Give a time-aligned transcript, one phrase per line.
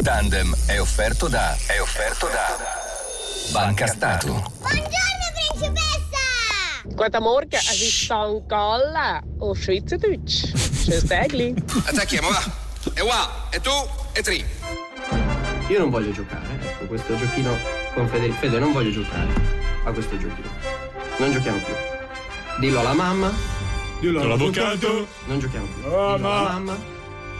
[0.00, 1.56] Tandem è offerto da.
[1.66, 2.56] È offerto da.
[3.52, 4.32] Banca Stato.
[4.58, 4.88] Buongiorno
[5.34, 6.18] principessa!
[6.84, 8.46] Guten Morgen, es ist St.
[8.46, 10.56] Gallen auf Schweizerdeutsch.
[10.56, 11.54] Schönes Tägli.
[11.84, 12.42] Attacchiamo, va.
[12.94, 13.70] E qua, e tu,
[14.12, 14.44] e tri.
[15.68, 17.56] Io non voglio giocare, ecco, questo giochino
[17.94, 18.32] con Fede.
[18.32, 19.32] Fede, non voglio giocare
[19.84, 20.48] a questo giochino.
[21.18, 21.74] Non giochiamo più.
[22.58, 23.32] Dillo alla mamma.
[24.00, 25.06] Dillo all'avvocato.
[25.26, 25.84] Non giochiamo più.
[25.84, 26.76] Ah, Dillo alla mamma.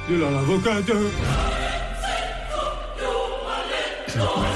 [0.07, 1.71] Dillo all'avvocato.
[4.15, 4.52] Buongiorno.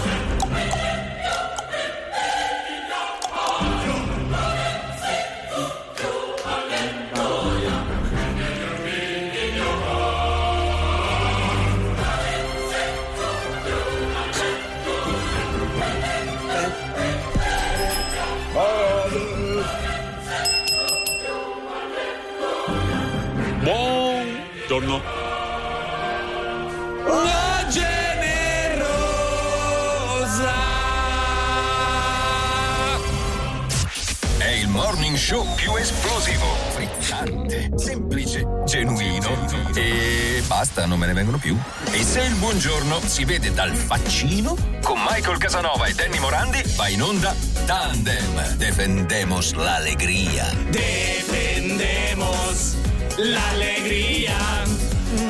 [35.26, 39.28] Show più esplosivo, frizzante, semplice, genuino
[39.74, 41.58] e basta, non me ne vengono più.
[41.90, 46.86] E se il buongiorno si vede dal faccino, con Michael Casanova e Danny Morandi va
[46.86, 48.54] in onda Tandem.
[48.54, 50.48] Defendemos la alegría.
[50.70, 52.76] Defendemos
[53.16, 54.36] l'allegria.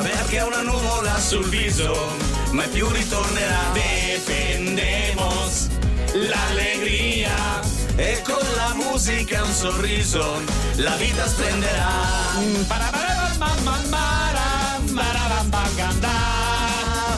[0.02, 2.14] Perché una nuvola sul viso,
[2.50, 3.72] mai più ritornerà.
[3.72, 5.69] Defendemos
[6.12, 7.75] l'allegria.
[7.97, 10.42] E con la musica un sorriso,
[10.77, 11.91] la vita splenderà.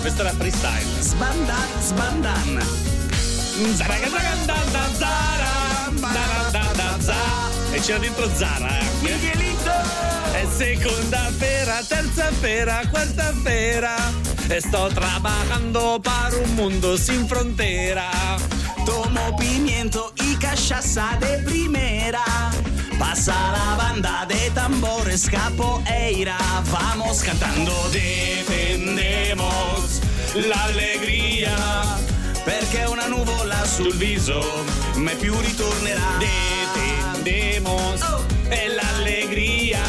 [0.01, 0.87] Questa era freestyle.
[1.01, 2.67] Sbandan, sbandan.
[7.73, 8.85] E c'era dentro Zara, eh.
[9.01, 9.73] Miguelito.
[10.33, 13.97] È seconda vera, terza vera, quarta vera.
[14.47, 18.58] E sto trabajando para un mundo sin frontera.
[18.89, 22.25] Tomo pimiento y cachaza de primera.
[22.99, 26.39] Pasa la banda de tambores capoeira.
[26.73, 29.21] Vamos cantando, defendemos
[30.35, 31.55] la alegría.
[32.47, 34.41] Perché una nuvola sul viso
[34.97, 36.17] mai più ritornerà.
[36.19, 38.01] Defendemos
[38.49, 39.83] e l'allegria.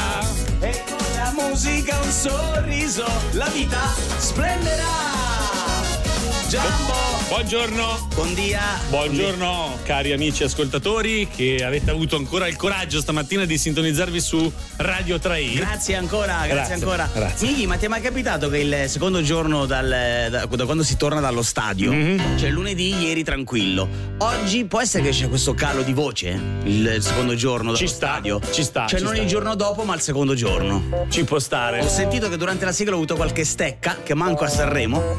[0.59, 5.28] E con la musica un sorriso, la vita splenderà.
[6.49, 6.93] Giambo,
[7.27, 8.07] Buongiorno.
[8.15, 8.59] con dia.
[8.89, 15.17] Buongiorno cari amici ascoltatori che avete avuto ancora il coraggio stamattina di sintonizzarvi su Radio
[15.17, 15.53] 3i.
[15.57, 17.09] Grazie ancora, grazie, Grazie, ancora.
[17.13, 17.47] grazie.
[17.49, 20.97] Mighi, ma ti è mai capitato che il secondo giorno dal- da, da quando si
[20.97, 22.37] torna dallo stadio, Mhm.
[22.39, 26.29] cioè lunedì, ieri tranquillo, oggi può essere che c'è questo calo di voce
[26.63, 28.41] il, il secondo giorno Ci dallo sta, stadio?
[28.51, 29.21] ci sta, Cioè ci non sta.
[29.21, 31.05] il giorno dopo, ma il secondo giorno.
[31.09, 31.79] Ci può stare.
[31.81, 35.15] Ho sentito che durante la sigla ho avuto qualche stecca, che manco a Sanremo,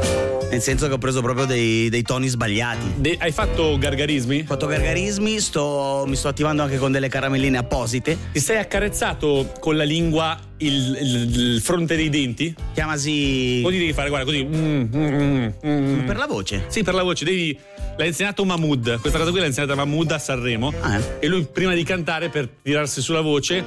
[0.50, 2.92] nel senso che ho preso proprio dei, dei toni sbagliati.
[2.97, 4.41] De- hai fatto gargarismi?
[4.41, 8.16] Ho fatto gargarismi, sto, mi sto attivando anche con delle caramelline apposite.
[8.32, 12.54] Ti sei accarezzato con la lingua il, il- il fronte dei denti?
[12.75, 14.44] Chiamasi Così devi fare, guarda, così.
[14.44, 16.04] Mm, mm, mm, mm.
[16.06, 16.64] per la voce.
[16.69, 17.58] Sì, per la voce, devi.
[17.97, 19.00] L'ha insegnato Mahmood.
[19.00, 20.72] Questa cosa qui l'ha insegnata Mahmood a Sanremo.
[20.81, 21.02] Ah, eh?
[21.20, 23.62] E lui, prima di cantare, per tirarsi sulla voce,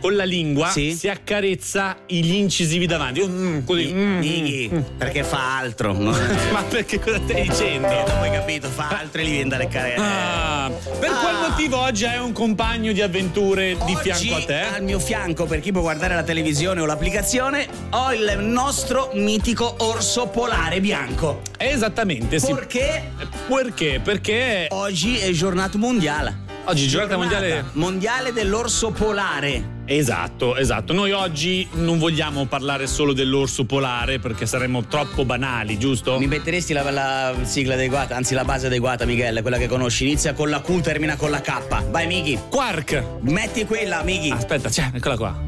[0.00, 0.94] con la lingua Sì.
[0.94, 3.22] si accarezza gli incisivi davanti.
[3.26, 3.92] Mm, così.
[3.92, 4.80] mm, Nighi, mm.
[4.96, 5.92] perché fa altro.
[5.94, 7.88] Ma perché cosa stai dicendo?
[7.88, 9.94] Eh, non hai capito, fa altro e gli viene dalle care.
[9.96, 10.70] Ah,
[11.00, 11.14] per Ah.
[11.20, 14.60] qual motivo oggi hai un compagno di avventure di Oggi, fianco a te?
[14.74, 19.74] Al mio fianco, per chi può guardare la televisione o l'applicazione, ho il nostro mitico
[19.78, 21.42] orso polare bianco.
[21.56, 22.52] Esattamente, sì.
[22.54, 23.10] Perché
[23.48, 24.00] Perché?
[24.02, 26.46] Perché oggi è giornata mondiale.
[26.66, 27.64] oggi giornata mondiale.
[27.72, 29.76] mondiale dell'orso polare.
[29.90, 30.92] Esatto, esatto.
[30.92, 36.18] Noi oggi non vogliamo parlare solo dell'orso polare perché saremmo troppo banali, giusto?
[36.18, 40.04] Mi metteresti la, la sigla adeguata, anzi la base adeguata, Miguel, quella che conosci.
[40.04, 41.88] Inizia con la Q, termina con la K.
[41.88, 42.38] Vai, Mighi.
[42.50, 43.02] Quark!
[43.22, 44.30] Metti quella, Mighi.
[44.30, 45.47] Aspetta, c'è, eccola qua.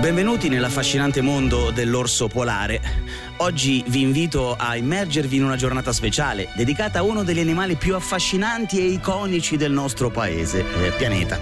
[0.00, 2.80] Benvenuti nell'affascinante mondo dell'orso polare.
[3.38, 7.94] Oggi vi invito a immergervi in una giornata speciale dedicata a uno degli animali più
[7.94, 11.38] affascinanti e iconici del nostro paese, eh, pianeta.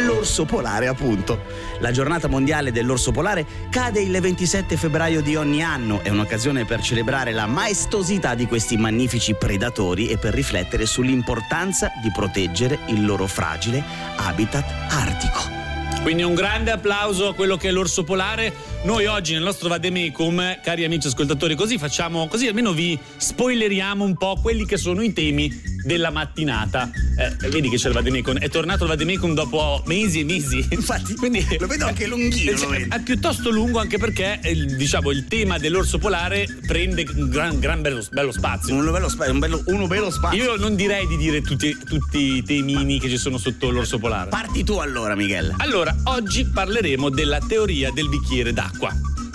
[0.00, 1.44] L'orso polare, appunto.
[1.80, 6.00] La giornata mondiale dell'orso polare cade il 27 febbraio di ogni anno.
[6.02, 12.10] È un'occasione per celebrare la maestosità di questi magnifici predatori e per riflettere sull'importanza di
[12.10, 13.82] proteggere il loro fragile
[14.16, 15.57] habitat artico.
[16.02, 18.67] Quindi un grande applauso a quello che è l'orso polare.
[18.84, 24.16] Noi oggi nel nostro Vademecum, cari amici ascoltatori, così facciamo, così almeno vi spoileriamo un
[24.16, 26.90] po' quelli che sono i temi della mattinata.
[27.16, 30.64] Eh, vedi che c'è il Vademecum, è tornato il Vademecum dopo mesi e mesi.
[30.70, 32.56] Infatti, Quindi lo vedo anche lunghino.
[32.68, 34.40] Cioè, è piuttosto lungo anche perché
[34.76, 38.74] diciamo, il tema dell'orso polare prende un gran, gran bello, bello spazio.
[38.74, 40.42] Uno bello, spa- un bello, uno bello spazio.
[40.42, 44.30] Io non direi di dire tutti, tutti i temini che ci sono sotto l'orso polare.
[44.30, 45.54] Parti tu allora, Miguel.
[45.58, 48.77] Allora, oggi parleremo della teoria del bicchiere d'acqua.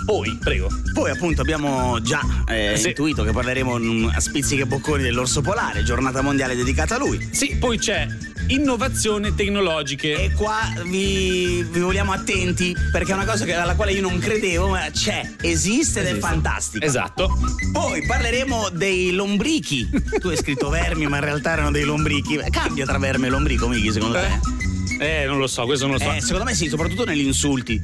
[0.05, 0.67] Poi, prego.
[0.93, 2.89] Poi appunto abbiamo già eh, Sì.
[2.89, 7.25] intuito che parleremo a spizziche bocconi dell'orso polare, giornata mondiale dedicata a lui.
[7.31, 8.05] Sì, poi c'è
[8.47, 10.21] innovazione tecnologiche.
[10.21, 14.19] E qua vi, vi vogliamo attenti perché è una cosa che- alla quale io non
[14.19, 16.27] credevo, ma c'è, esiste ed è Esiste.
[16.27, 16.85] fantastica.
[16.85, 17.37] Esatto.
[17.71, 19.89] Poi parleremo dei lombrichi.
[20.19, 22.37] tu hai scritto vermi, ma in realtà erano dei lombrichi.
[22.49, 24.61] Cambia tra verme e lombrico, Mighi, secondo te?
[24.99, 26.11] Eh, non lo so, questo non lo so.
[26.11, 27.81] Eh, secondo me sì, soprattutto negli insulti.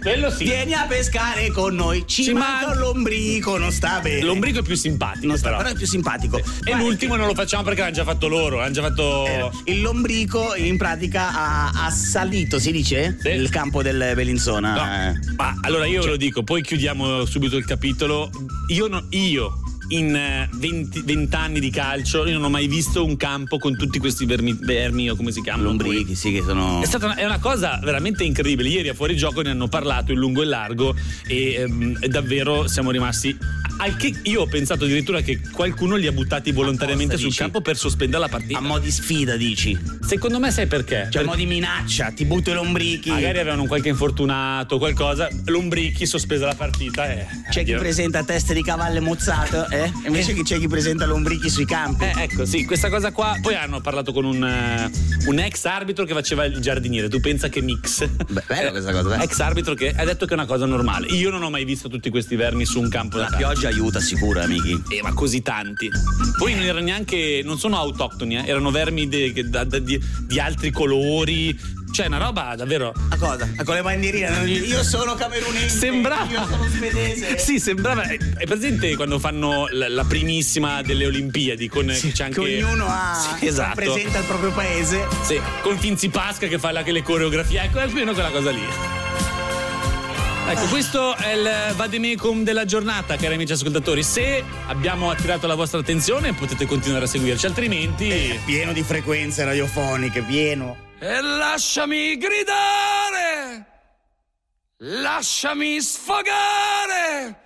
[0.00, 0.44] Quello sì.
[0.44, 4.22] Vieni a pescare con noi, ci, Ci manca man- un lombrico, non sta bene.
[4.22, 5.26] L'ombrico è più simpatico.
[5.26, 5.58] non sta, però.
[5.58, 6.38] però è più simpatico.
[6.38, 8.60] E Guarda l'ultimo che- non lo facciamo perché l'hanno già fatto loro.
[8.60, 9.26] Hanno già fatto.
[9.26, 13.18] Eh, Il lombrico in pratica ha, ha salito, si dice?
[13.20, 13.28] Sì.
[13.28, 14.74] Il campo del Bellinzona.
[14.74, 15.34] No, eh.
[15.36, 18.30] ma allora io ve lo dico, poi chiudiamo subito il capitolo.
[18.68, 23.04] Io, no- io in eh, 20, 20 anni di calcio, io non ho mai visto
[23.04, 25.64] un campo con tutti questi vermi, vermi o come si chiamano.
[25.68, 26.80] Lombrichi, sì, che sono.
[26.82, 28.68] È stata una, è una cosa veramente incredibile.
[28.68, 30.94] Ieri a fuori gioco ne hanno parlato in lungo e largo
[31.26, 33.36] e ehm, davvero siamo rimasti.
[33.78, 37.40] Al che io ho pensato addirittura che qualcuno li ha buttati volontariamente Apposta, sul dici?
[37.40, 38.58] campo per sospendere la partita.
[38.58, 39.78] A mo' di sfida, dici?
[40.06, 41.08] Secondo me sai perché?
[41.10, 43.08] Cioè, a Per- mo' di minaccia, ti butto i lombrichi.
[43.08, 45.28] Magari avevano qualche infortunato, qualcosa.
[45.46, 47.26] Lombrichi sospesa la partita e.
[47.46, 47.78] C'è chi addio.
[47.78, 49.79] presenta teste di cavallo mozzato, eh?
[49.84, 52.04] E invece che c'è chi presenta lombrichi sui campi.
[52.04, 53.36] Eh, ecco, sì, questa cosa qua.
[53.40, 54.90] Poi hanno parlato con un, eh,
[55.26, 57.08] un ex arbitro che faceva il giardiniere.
[57.08, 58.06] Tu pensa che mix?
[58.06, 59.22] Beh, bella questa cosa, beh.
[59.22, 61.06] Ex arbitro che ha detto che è una cosa normale.
[61.08, 64.40] Io non ho mai visto tutti questi vermi su un campo La pioggia aiuta sicuro,
[64.40, 64.72] amici.
[64.88, 65.88] Eh, ma così tanti.
[66.38, 67.42] Poi non erano neanche.
[67.44, 71.78] Non sono autoctoni, eh, erano vermi de- che da- da- di, di altri colori.
[71.92, 72.92] Cioè, una roba davvero.
[73.10, 73.48] A cosa?
[73.56, 74.48] A con le bandierine?
[74.48, 75.68] Io sono camerunese.
[75.78, 76.30] Sembrava.
[76.30, 77.38] Io sono svedese.
[77.38, 78.02] Sì, sembrava.
[78.02, 81.68] È è presente quando fanno la, la primissima delle Olimpiadi?
[81.68, 82.40] Con Sì, c'è anche.
[82.42, 83.80] che ognuno ha, Sì, esatto.
[83.80, 85.06] rappresenta il proprio paese.
[85.22, 88.30] Sì, con Finzi Pasca che fa la- le coreografie, ecco, è più o meno quella
[88.30, 88.62] cosa lì.
[90.48, 94.02] Ecco, questo è il vademecum della giornata, cari amici ascoltatori.
[94.02, 98.40] Se abbiamo attirato la vostra attenzione, potete continuare a seguirci, altrimenti.
[98.44, 100.88] Pieno di frequenze radiofoniche, pieno.
[101.02, 103.66] E lasciami gridare,
[104.76, 107.40] lasciami sfogare,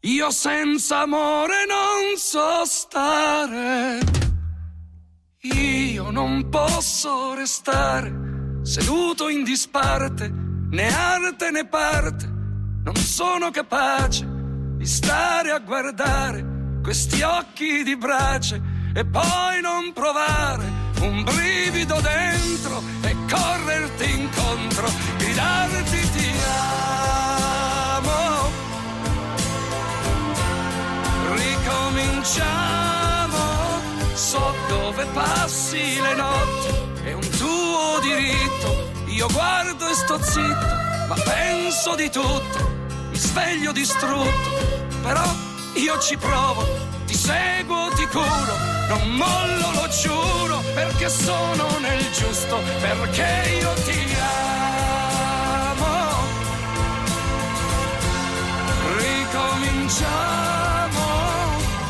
[0.00, 3.98] io senza amore non so stare.
[5.40, 8.10] Io non posso restare
[8.62, 10.32] seduto in disparte,
[10.70, 14.26] né arte né parte, non sono capace
[14.78, 18.58] di stare a guardare questi occhi di brace
[18.94, 28.18] e poi non provare un brivido dentro e correrti incontro, gridarti ti amo.
[31.34, 33.38] Ricominciamo,
[34.14, 36.68] so dove passi le notti,
[37.04, 40.76] è un tuo diritto, io guardo e sto zitto,
[41.08, 42.68] ma penso di tutto,
[43.10, 44.50] mi sveglio distrutto,
[45.02, 45.24] però
[45.74, 46.66] io ci provo,
[47.20, 48.54] seguo, ti curo,
[48.88, 55.88] non mollo, lo giuro, perché sono nel giusto, perché io ti amo.
[58.96, 61.04] Ricominciamo.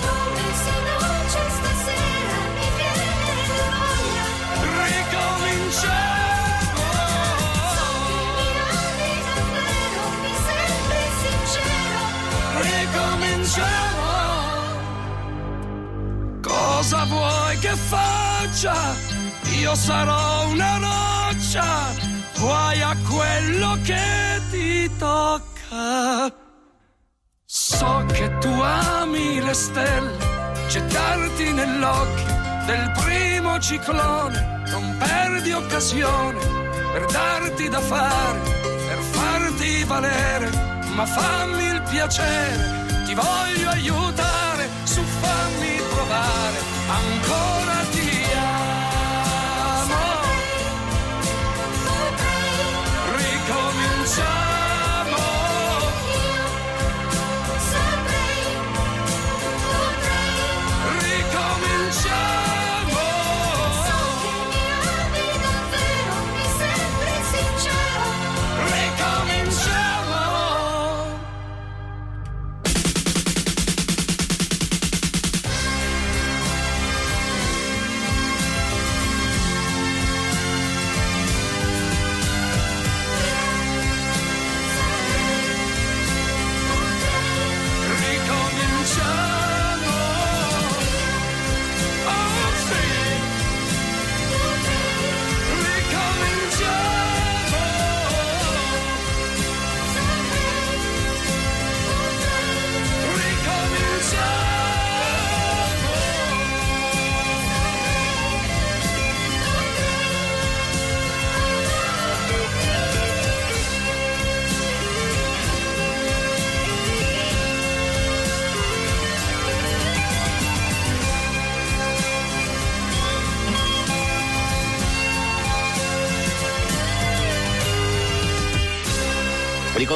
[0.05, 3.69] Come se non c'è stasera mi viene voglia
[4.85, 6.85] Ricominciamo.
[12.63, 13.90] Ricominciamo.
[16.81, 18.75] Cosa vuoi che faccia?
[19.61, 21.93] Io sarò una roccia.
[22.39, 26.33] Guai a quello che ti tocca.
[27.45, 30.17] So che tu ami le stelle,
[30.69, 36.41] gettarti nell'occhio del primo ciclone, non perdi occasione
[36.93, 38.41] per darti da fare,
[38.89, 40.49] per farti valere,
[40.95, 48.20] ma fammi il piacere, ti voglio aiutare, su fammi provare, ancora ti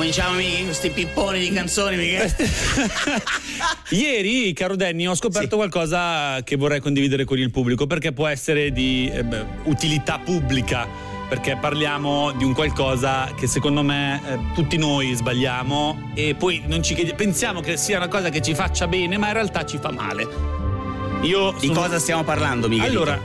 [0.05, 2.35] Ricominciamo Miki, questi pipponi di canzoni, Michele.
[3.89, 5.55] Ieri, caro Danny, ho scoperto Sì.
[5.57, 10.87] qualcosa che vorrei condividere con il pubblico perché può essere di eh, beh, utilità pubblica.
[11.27, 16.83] Perché parliamo di un qualcosa che secondo me eh, tutti noi sbagliamo e poi non
[16.83, 19.79] ci chiedi- pensiamo che sia una cosa che ci faccia bene, ma in realtà ci
[19.79, 20.29] fa male.
[21.23, 22.89] Io Di sono- cosa stiamo parlando, Michele?
[22.91, 23.19] Allora,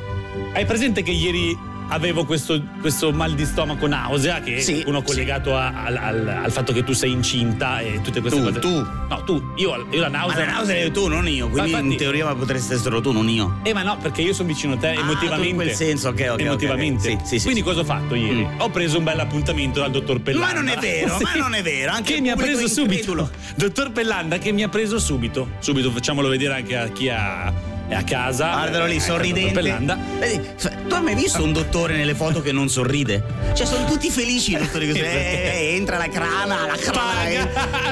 [0.54, 1.58] hai presente che ieri
[1.90, 5.06] avevo questo, questo mal di stomaco nausea che Sì, uno sì.
[5.06, 8.60] collegato a- al, al- al fatto che tu sei incinta e tutte queste Tu, cose.
[8.60, 8.70] tu.
[9.10, 10.46] No, tu, io, io la Ma nausea.
[10.46, 11.50] la nausea eri tu, non io.
[11.50, 13.60] Quindi Ma infatti- in teoria potresti essere tu, non io.
[13.64, 15.48] Eh, ma no, perché io sono vicino a te Ah, emotivamente.
[15.50, 17.12] in quel senso, ok, ok, Emotivamente.
[17.14, 17.20] ok.
[17.22, 17.66] Sì, sì, sì, Quindi sì.
[17.66, 18.46] cosa ho fatto ieri?
[18.46, 18.60] Mm.
[18.60, 20.48] Ho preso un bel appuntamento dal dottor Pellanda.
[20.48, 23.30] Ma non è vero, ma non è vero, anche che mi ha preso è subito.
[23.56, 25.50] Dottor Pellanda che mi ha preso subito.
[25.60, 27.52] Subito, facciamolo vedere anche a chi ha-
[27.90, 28.52] è a casa.
[28.52, 29.42] Guardalo lì, Eh, sorridente.
[29.52, 29.98] Dottor Pellanda.
[30.20, 33.22] Vedi, f- tu hai mai visto un dottore nelle foto che non sorride?
[33.54, 35.00] Cioè, sono tutti felici i dottori così.
[35.10, 37.28] Eh, entra la crana, la crana.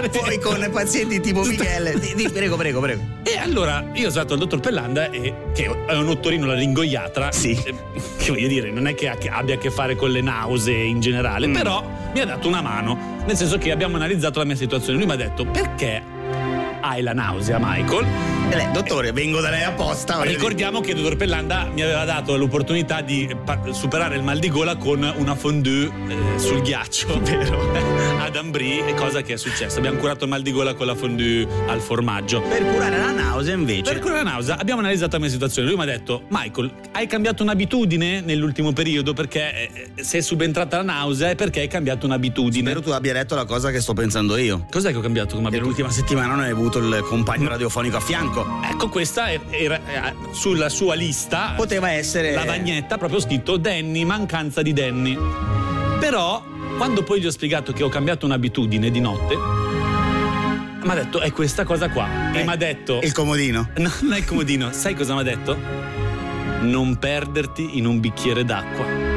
[0.03, 1.99] Eh, Poi con pazienti tipo Michele.
[1.99, 3.01] Di- di- prego, prego, prego.
[3.23, 7.31] E allora io sono andato al dottor Pellanda, e, che è un ottorino laringoiatra.
[7.31, 7.51] Sì.
[7.65, 7.73] eh,
[8.17, 11.47] Che voglio dire, non è che abbia a che fare con le nausee in generale,
[11.47, 11.53] Mm.
[11.53, 13.15] però mi ha dato una mano.
[13.25, 14.97] Nel senso che abbiamo analizzato la mia situazione.
[14.97, 16.01] Lui mi ha detto: perché
[16.81, 18.05] hai la nausea, Michael?
[18.49, 20.21] E lei, dottore, vengo da lei apposta.
[20.21, 23.29] Ricordiamo che il dottor Pellanda mi aveva dato l'opportunità di
[23.71, 27.71] superare il mal di gola con una fondue eh, sul ghiaccio, vero?
[28.19, 29.77] Ad Ambri, e cosa che è successo.
[29.77, 32.41] Abbiamo curato il mal di gola con la fondue al formaggio.
[32.41, 33.91] Per curare la nausea, invece.
[33.91, 35.67] Per curare la nausea abbiamo analizzato la mia situazione.
[35.67, 40.77] Lui mi ha detto: Michael, hai cambiato un'abitudine nell'ultimo periodo perché eh, se è subentrata
[40.77, 42.69] la nausea è perché hai cambiato un'abitudine.
[42.69, 44.65] Spero tu abbia letto la cosa che sto pensando io.
[44.69, 45.65] Cos'è che ho cambiato come abitudine?
[45.67, 48.36] l'ultima settimana non hai avuto il compagno radiofonico a fianco.
[48.63, 51.53] Ecco, questa era, era- era sulla sua lista.
[51.55, 52.33] Poteva essere.
[52.33, 55.17] la bagnetta proprio scritto Danny, mancanza di Danny.
[55.99, 56.43] Però,
[56.77, 61.31] quando poi gli ho spiegato che ho cambiato un'abitudine di notte, mi ha detto è
[61.31, 62.31] questa cosa qua.
[62.33, 62.99] E Eh, mi ha detto.
[63.01, 63.69] Il comodino.
[63.77, 65.57] No, non è il comodino, sai cosa mi ha detto?
[66.61, 69.16] Non perderti in un bicchiere d'acqua.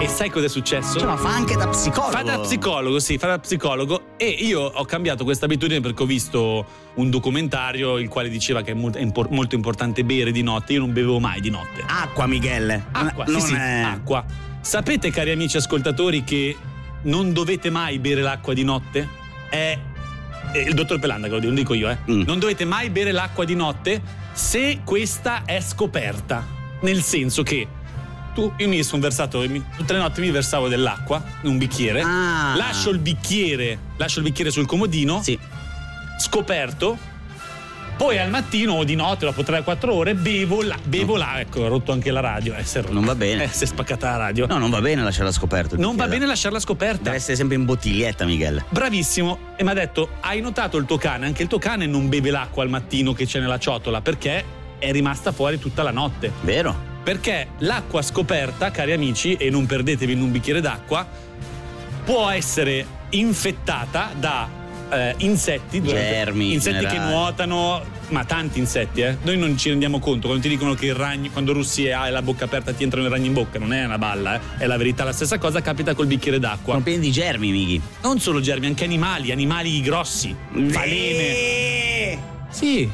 [0.00, 1.00] E sai cosa è successo?
[1.00, 2.12] Cioè, ma fa anche da psicologo.
[2.12, 4.14] Fa da psicologo, sì, fa da psicologo.
[4.16, 6.64] E io ho cambiato questa abitudine perché ho visto
[6.94, 10.74] un documentario il quale diceva che è molto, è impor- molto importante bere di notte.
[10.74, 11.82] Io non bevevo mai di notte.
[11.84, 12.84] Acqua, Michele.
[12.92, 13.80] Acqua, non sì, sì, è...
[13.80, 14.24] acqua.
[14.60, 16.56] Sapete, cari amici ascoltatori, che
[17.02, 19.08] non dovete mai bere l'acqua di notte?
[19.50, 19.78] È.
[20.52, 21.98] è il dottor Pelanda che lo dico, non dico io, eh.
[22.08, 22.22] Mm.
[22.22, 24.00] Non dovete mai bere l'acqua di notte
[24.32, 26.46] se questa è scoperta.
[26.82, 27.66] Nel senso che
[28.38, 32.02] tu, io mi sono versato, mi- tutte le notti mi versavo dell'acqua in un bicchiere,
[32.02, 32.54] Ah.
[32.56, 35.36] lascio il bicchiere, lascio il bicchiere sul comodino, Sì.
[36.20, 36.96] scoperto.
[37.96, 41.66] Poi al mattino o di notte, dopo 3-4 ore, bevo là, bevo là, ecco, ho
[41.68, 42.54] rotto anche la radio.
[42.54, 42.92] Eh, rotta.
[42.92, 43.42] Non va bene.
[43.42, 44.46] Eh, si è spaccata la radio.
[44.46, 45.74] No, non va bene lasciarla scoperta.
[45.76, 47.02] non va bene lasciarla scoperta.
[47.02, 48.64] Deve essere sempre in bottiglietta, Michele.
[48.68, 49.38] Bravissimo.
[49.56, 51.26] E mi ha detto: Hai notato il tuo cane?
[51.26, 54.44] Anche il tuo cane non beve l'acqua al mattino che c'è nella ciotola perché
[54.78, 56.30] è rimasta fuori tutta la notte.
[56.42, 56.87] Vero?
[57.02, 61.06] Perché l'acqua scoperta, cari amici, e non perdetevi in un bicchiere d'acqua,
[62.04, 64.48] può essere infettata da
[64.90, 67.12] eh, insetti, Germi, in insetti che generale.
[67.12, 69.16] nuotano, ma tanti insetti, eh.
[69.22, 72.22] Noi non ci rendiamo conto quando ti dicono che il ragno, quando russi hai la
[72.22, 74.40] bocca aperta ti entrano i ragni in bocca, non è una balla, eh.
[74.58, 75.04] È la verità.
[75.04, 76.72] La stessa cosa capita col bicchiere d'acqua.
[76.72, 77.80] Sono pieni di germi, Michi.
[78.02, 81.28] Non solo germi, anche animali, animali grossi, falene.
[81.28, 82.18] Eh.
[82.50, 82.90] Sì.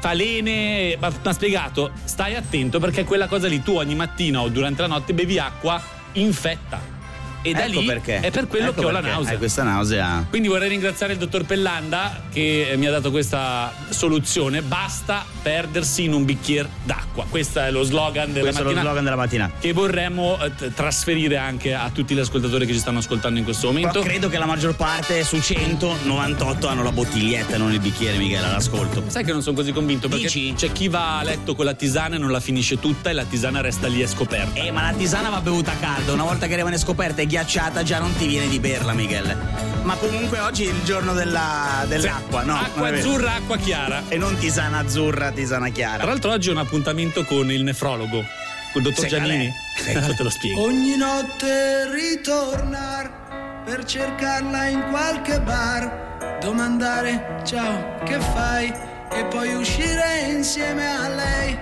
[0.00, 4.80] Falene, ma ha spiegato, stai attento perché quella cosa lì tu ogni mattina o durante
[4.80, 5.80] la notte bevi acqua
[6.12, 6.99] infetta.
[7.42, 8.20] E da Ecco lì perché.
[8.20, 9.32] è per quello Ecco che ho la nausea.
[9.32, 10.26] Hai questa nausea.
[10.28, 14.62] Quindi vorrei ringraziare il dottor Pellanda che eh, mi ha dato questa soluzione.
[14.62, 17.24] Basta perdersi in un bicchiere d'acqua.
[17.28, 19.50] Questo è lo slogan della è lo mattina slogan della mattina.
[19.58, 23.68] che vorremmo eh, trasferire anche a tutti gli ascoltatori che ci stanno ascoltando in questo
[23.68, 24.00] Però momento.
[24.02, 28.44] credo che la maggior parte su 100, 98 hanno la bottiglietta, non il bicchiere, Michele,
[28.46, 29.04] all'ascolto.
[29.06, 30.52] Sai che non sono così convinto perché Dici?
[30.56, 33.24] c'è chi va a letto con la tisana e non la finisce tutta e la
[33.24, 34.60] tisana resta lì e scoperta.
[34.60, 38.00] Eh, ma la tisana va bevuta calda, una volta che rimane scoperta e ghiacciata già
[38.00, 39.36] non ti viene di berla, Michele.
[39.84, 42.56] Ma comunque oggi è il giorno della- dell'acqua, no?
[42.56, 44.02] Acqua è azzurra, acqua chiara.
[44.08, 46.04] E non tisana azzurra, tisana Tra chiara.
[46.04, 48.24] l'altro oggi ho un appuntamento con il nefrologo,
[48.72, 49.08] col dottor è?
[49.08, 49.50] Giannini.
[49.86, 50.62] Ecco, te lo spiego.
[50.64, 58.72] Ogni notte ritornar per cercarla in qualche bar, domandare ciao che fai
[59.12, 61.58] e poi uscire insieme a lei.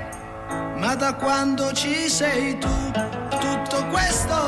[0.76, 2.68] Ma da quando ci sei tu,
[3.40, 4.47] tutto questo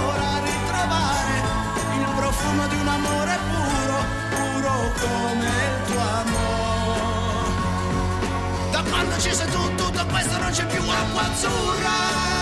[0.00, 1.42] ancora ritrovare
[1.94, 7.50] il profumo di un amore puro, puro come il tuo amore.
[8.70, 12.39] Da quando ci sei tu, tutto questo non c'è più acqua azzurra,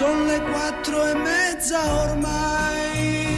[0.00, 3.28] Sono le quattro e mezza ormai.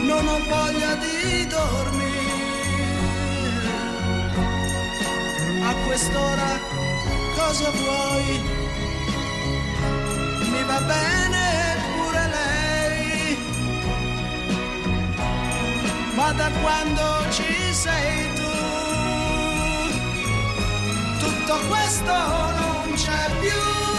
[0.00, 2.86] Non ho voglia di dormire.
[5.62, 6.58] A quest'ora
[7.36, 8.40] cosa vuoi?
[10.52, 13.36] Mi va bene pure lei.
[16.14, 18.52] Ma da quando ci sei tu,
[21.18, 23.97] tutto questo non c'è più.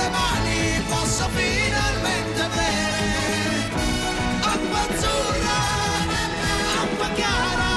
[0.00, 3.68] Le mani posso finalmente bere.
[4.40, 5.58] Acqua azzurra,
[6.82, 7.68] acqua chiara.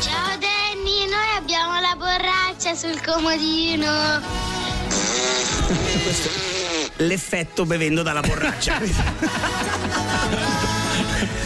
[0.00, 4.20] Ciao Danny, noi abbiamo la borraccia sul comodino.
[6.96, 8.80] L'effetto bevendo dalla borraccia.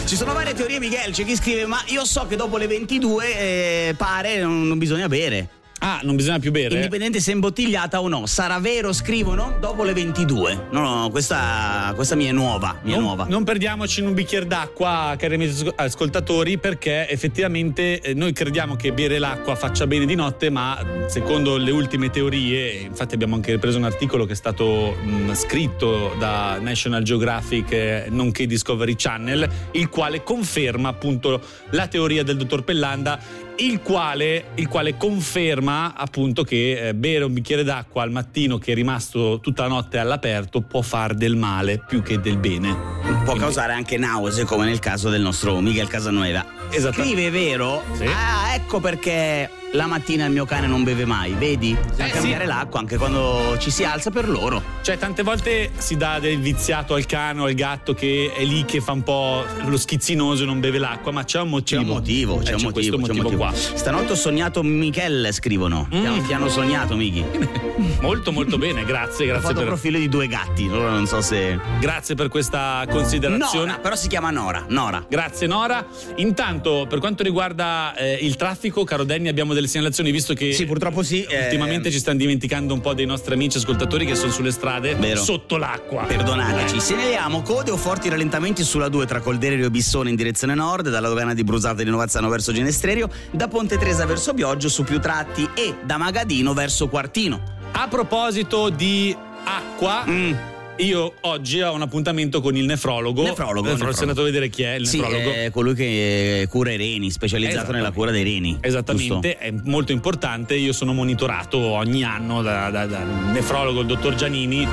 [0.05, 1.11] Ci sono varie teorie, Miguel.
[1.11, 5.07] C'è chi scrive: Ma io so che dopo le 22 eh, pare non, non bisogna
[5.07, 5.56] bere.
[5.87, 6.75] Ah, non bisogna più bere.
[6.75, 8.25] Indipendente se è imbottigliata o no.
[8.25, 10.67] Sarà vero, scrivono, dopo le 22.
[10.71, 12.77] No, no, questa, questa mia è nuova.
[12.81, 13.25] Mia non, nuova.
[13.29, 18.91] non perdiamoci in un bicchiere d'acqua, cari amici ascoltatori, perché effettivamente eh, noi crediamo che
[18.91, 23.77] bere l'acqua faccia bene di notte, ma secondo le ultime teorie, infatti abbiamo anche preso
[23.77, 29.87] un articolo che è stato mh, scritto da National Geographic, eh, nonché Discovery Channel, il
[29.87, 36.89] quale conferma appunto la teoria del dottor Pellanda il quale, il quale conferma appunto che
[36.89, 40.81] eh, bere un bicchiere d'acqua al mattino che è rimasto tutta la notte all'aperto può
[40.81, 42.75] far del male più che del bene.
[43.23, 46.56] Può causare anche nausea, come nel caso del nostro Miguel Casanueva.
[46.91, 47.83] Scrive, vero?
[47.93, 48.05] Sì.
[48.05, 51.75] Ah, ecco perché la mattina il mio cane non beve mai, vedi?
[51.89, 52.49] Bisogna Eh, cambiare sì.
[52.49, 54.61] l'acqua anche quando ci si alza per loro.
[54.81, 58.63] Cioè, tante volte si dà del viziato al cane o al gatto che è lì
[58.65, 61.81] che fa un po' lo schizzinoso e non beve l'acqua, ma c'è un motivo.
[61.81, 63.67] C'è un motivo, Eh, c'è un motivo, questo c'è un motivo, motivo.
[63.69, 63.77] qua.
[63.77, 65.87] Stanotte ho sognato Michele, scrivono.
[65.91, 67.25] Hanno, ti hanno sognato, Mighi.
[68.01, 71.21] Molto, molto bene, grazie, Ho grazie fatto per, profilo di due gatti, allora non so
[71.21, 71.59] se.
[71.79, 73.65] grazie per questa considerazione.
[73.67, 74.65] Nora, però si chiama Nora.
[74.69, 75.03] Nora.
[75.07, 75.85] Grazie Nora.
[76.15, 80.65] Intanto, per quanto riguarda eh, il traffico, caro Danny, abbiamo delle segnalazioni visto che Sì,
[80.65, 81.23] purtroppo sì.
[81.23, 84.95] eh, ultimamente ci stanno dimenticando un po' dei nostri amici ascoltatori che sono sulle strade
[84.95, 85.19] Vero.
[85.21, 86.03] sotto l'acqua.
[86.03, 90.89] Perdonateci, segnaliamo code o forti rallentamenti sulla 2 tra Coldererio e Bissone in direzione nord,
[90.89, 94.99] dalla dogana di Brusate di Novazzano verso Genestrerio, da Ponte Tresa verso Bioggio su più
[94.99, 97.55] tratti e da Magadino verso Quartino.
[97.71, 100.33] A proposito di acqua, Mm.
[100.77, 103.23] Io oggi ho un appuntamento con il nefrologo.
[103.23, 103.91] Nefrologo, nefrologo.
[103.93, 105.31] Sei andato a vedere chi è il Sì, nefrologo?
[105.31, 107.83] è colui che cura i reni, specializzato Esattamente.
[107.87, 108.57] nella cura dei reni.
[108.61, 110.55] Esattamente, è molto importante.
[110.55, 114.67] Io sono monitorato ogni anno da- da- dal nefrologo, il dottor Giannini,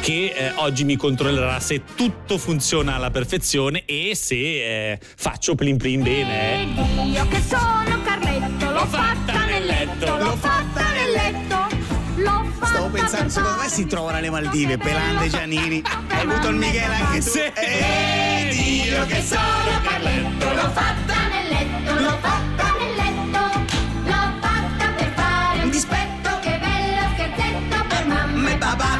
[0.00, 4.34] che eh, oggi mi controllerà se tutto funziona alla perfezione e se
[4.92, 6.62] eh, faccio plin plin bene.
[6.62, 7.06] eh.
[7.12, 10.59] Io che sono Carletto, l'ho fatta nel letto, l'ho fatta
[13.10, 15.28] per secondo me si trovano alle Maldive, belle.
[15.28, 15.82] Giannini.
[16.08, 17.30] Hai avuto il Michele anche tu.
[17.30, 17.40] Sì.
[17.54, 20.52] Ed io che sono Carletto.
[20.54, 23.40] L'ho fatta nel letto, l'ho fatta nel letto,
[24.04, 28.98] l'ho fatta per fare un dispetto, che bello scherzetto per mamma e papà.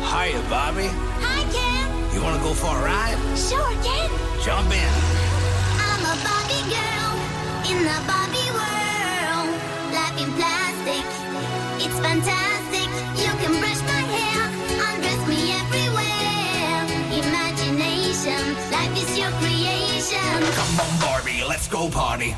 [0.00, 0.86] Hiya, Bobby.
[1.20, 3.18] Hi Ken, You wanna go for a ride?
[3.36, 4.10] sure Ken.
[4.42, 4.88] Jump in.
[5.78, 7.14] I'm a Barbie girl
[7.70, 9.50] in the Barbie world.
[9.92, 10.63] Life in plastic,
[20.54, 22.34] Come on, Barbie, let's go party.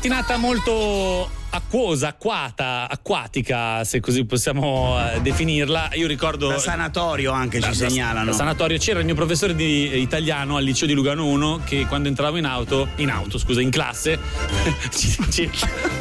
[0.00, 5.90] Mattinata molto acquosa, acquata, acquatica, se così possiamo eh, definirla.
[5.92, 6.48] Io ricordo.
[6.48, 8.30] Da sanatorio anche ci segnalano.
[8.30, 12.08] Da sanatorio c'era il mio professore di italiano al liceo di Lugano 1 che quando
[12.08, 14.18] entravavo in auto, in auto scusa, in classe,
[14.90, 15.50] ci, ci-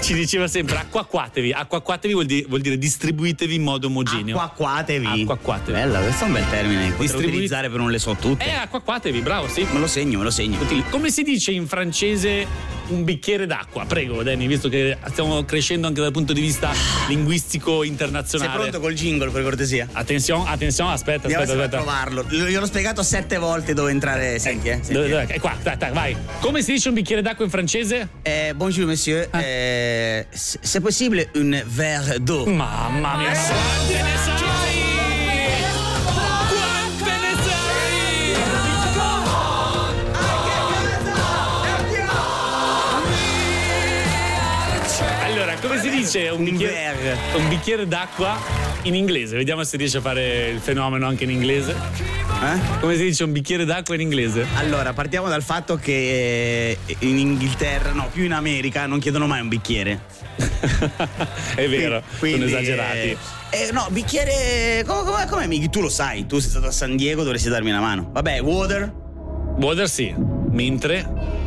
[0.02, 1.52] ci diceva sempre acquacquatevi.
[1.52, 4.38] Acquacquatevi vuol dire, vuol dire distribuitevi in modo omogeneo.
[4.38, 5.22] Acquacquatevi.
[5.24, 5.78] Acquacquatevi.
[5.78, 6.80] Bella, questo è un bel termine.
[6.84, 8.46] Potrei Distribuit- utilizzare per non le so tutte.
[8.46, 9.68] Eh, acquacquatevi, bravo, sì.
[9.74, 10.58] Me lo segno, me lo segno.
[10.90, 13.86] Come si dice in francese un bicchiere d'acqua?
[13.86, 16.72] Prego, Danny, visto che stiamo crescendo anche dal punto di vista
[17.08, 18.58] linguistico Sei internazionale.
[18.60, 19.88] pronto col jingle per cortesia?
[19.92, 21.84] Attenzione, attenzione, aspetta, Andiamo aspetta, aspetta.
[21.84, 22.26] provarlo.
[22.30, 24.40] Gliel'ho spiegato sette volte dove entrare.
[24.40, 24.74] Senti, eh.
[24.82, 25.10] senti, Dove, eh.
[25.10, 25.26] dove?
[25.28, 26.16] È qua, dai, dai, vai.
[26.40, 28.10] Come si dice un bicchiere d'acqua in francese?
[28.22, 32.46] Eh, bonjour monsieur, eh, s- c'est possible un verre d'eau?
[32.46, 34.49] Mamma mia, ma quante ne sai?
[45.70, 48.36] Come si dice un bicchiere, un bicchiere d'acqua
[48.84, 49.38] in inglese?
[49.38, 51.76] Vediamo se riesce a fare il fenomeno anche in inglese.
[52.42, 52.80] Eh?
[52.80, 54.48] Come si dice un bicchiere d'acqua in inglese?
[54.56, 59.42] Allora, partiamo dal fatto che eh, in Inghilterra, no, più in America, non chiedono mai
[59.42, 60.02] un bicchiere.
[61.54, 62.98] È vero, Quindi, sono esagerati.
[62.98, 63.18] eh,
[63.52, 64.84] eh, no, bicchiere.
[64.88, 67.70] Come, come, come mi- Tu lo sai, tu sei stato a San Diego, dovresti darmi
[67.70, 68.10] una mano.
[68.12, 68.92] Vabbè, water,
[69.60, 70.16] Water sì,
[70.50, 71.39] mentre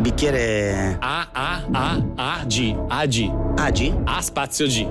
[0.00, 0.96] bicchiere.
[1.00, 3.94] A, A, A, A, G, A, G, Agi?
[4.04, 4.86] A spazio G.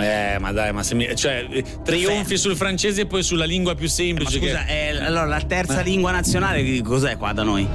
[0.00, 1.14] Eh, ma dai, ma se mi.
[1.16, 5.04] cioè, eh, trionfi sul francese e poi sulla lingua più Ma semplice scusa, che eh,
[5.04, 7.66] allora la terza lingua nazionale cos'è qua da noi?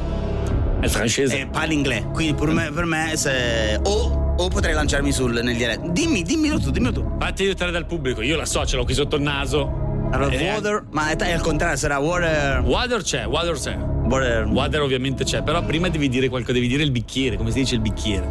[0.79, 1.41] è il francese.
[1.41, 2.07] Eh, parli inglese.
[2.13, 3.79] Quindi per me, per me se.
[3.83, 5.89] O, o potrei lanciarmi sul, nel dialetto.
[5.89, 7.15] Dimmi, dimmelo tu, dimmelo tu.
[7.19, 9.81] Fatti aiutare dal pubblico, io la so, ce l'ho qui sotto il naso.
[10.11, 10.85] Allora, Eh, water.
[10.91, 12.61] Ma è, è al contrario, sarà water.
[12.61, 13.77] Water c'è, water c'è.
[14.05, 14.45] Water.
[14.45, 17.75] Water ovviamente c'è, però prima devi dire qualcosa, devi dire il bicchiere, come si dice
[17.75, 18.27] il bicchiere?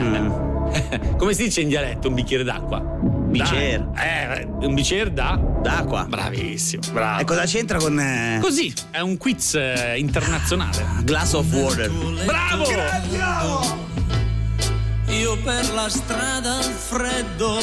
[0.00, 0.30] Mm.
[1.18, 2.80] come si dice in dialetto un bicchiere d'acqua?
[2.80, 3.88] Bicchiere.
[3.96, 5.38] Eh, un bicchiere da?
[5.62, 6.04] D'acqua.
[6.08, 7.20] Bravissimo, bravo.
[7.20, 7.98] E cosa c'entra con.
[7.98, 10.84] eh, Così, è un quiz eh, internazionale.
[11.04, 11.90] glass of water.
[12.24, 13.82] Bravo!
[15.08, 17.58] Io per la strada al freddo,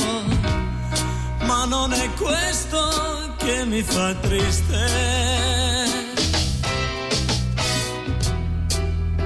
[1.45, 5.20] ma non è questo che mi fa triste.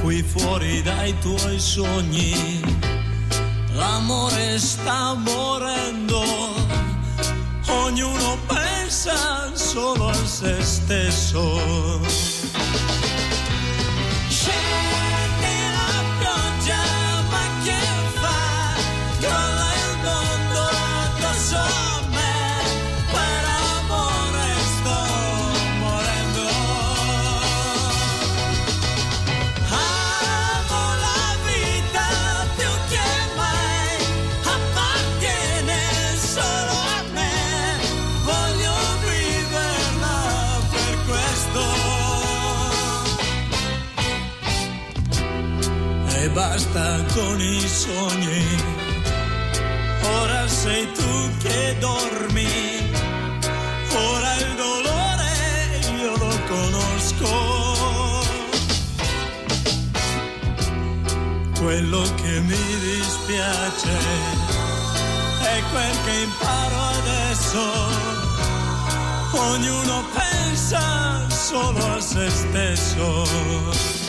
[0.05, 2.61] Qui fuori dai tuoi sogni,
[3.71, 6.21] l'amore sta morendo,
[7.69, 12.24] ognuno pensa solo a se stesso.
[46.36, 48.45] Basta con i sogni.
[50.19, 52.91] Ora sei tu che dormi,
[54.10, 55.32] ora il dolore
[55.98, 57.32] io lo conosco.
[61.58, 63.98] Quello che mi dispiace
[65.41, 67.63] è quel che imparo adesso.
[69.32, 74.04] Ognuno pensa solo a se stesso.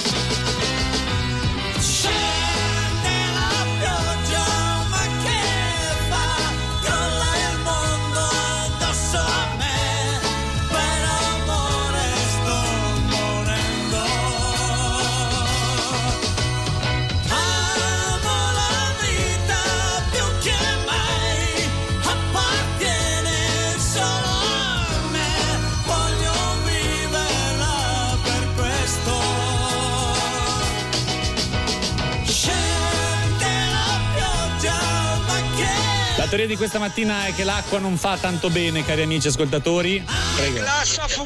[36.37, 40.05] Teoria di questa mattina è che l'acqua non fa tanto bene, cari amici ascoltatori.
[40.37, 40.59] Prego.
[40.61, 41.17] Glass of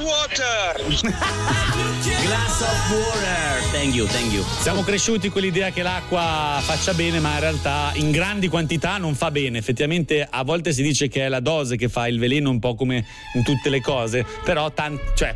[2.93, 3.61] water.
[3.73, 4.45] Thank you, thank you.
[4.61, 9.17] Siamo cresciuti con l'idea che l'acqua faccia bene, ma in realtà in grandi quantità non
[9.17, 9.59] fa bene.
[9.59, 12.77] Effettivamente a volte si dice che è la dose che fa il veleno, un po'
[12.77, 15.35] come in tutte le cose, però tan- cioè,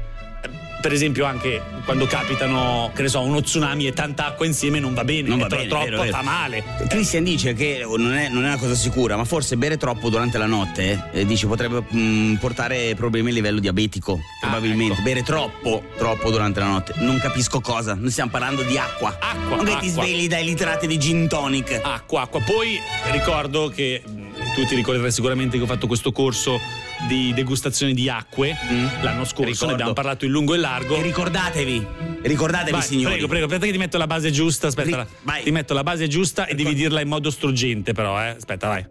[0.84, 4.92] per esempio anche quando capitano, che ne so, uno tsunami e tanta acqua insieme non
[4.92, 6.12] va bene, Non va bene, troppo vero, vero.
[6.14, 6.62] fa male.
[6.88, 10.36] Christian dice che non è, non è una cosa sicura, ma forse bere troppo durante
[10.36, 14.20] la notte eh, dice potrebbe mm, portare problemi a livello diabetico.
[14.42, 14.92] Probabilmente.
[14.92, 15.02] ecco.
[15.02, 16.92] Bere troppo, troppo durante la notte.
[16.98, 17.94] Non capisco cosa.
[17.94, 19.16] Noi stiamo parlando di acqua.
[19.18, 21.80] Acqua, Non che ti svegli dai litrate di gin tonic.
[21.82, 22.42] Acqua, acqua.
[22.42, 22.78] Poi
[23.10, 26.60] ricordo che mh, tu ti ricorderai sicuramente che ho fatto questo corso
[27.08, 28.56] di degustazione di acque
[29.02, 29.66] l'anno scorso, Ricordo.
[29.66, 30.96] ne abbiamo parlato in lungo e largo.
[30.96, 31.86] E ricordatevi,
[32.22, 33.12] ricordatevi Vai, signori.
[33.14, 34.68] Prego, prego, aspetta che ti metto la base giusta.
[34.68, 38.28] Aspetta, Ri- ti metto la base giusta e devi dirla in modo struggente, però, eh.
[38.28, 38.86] Aspetta, vai.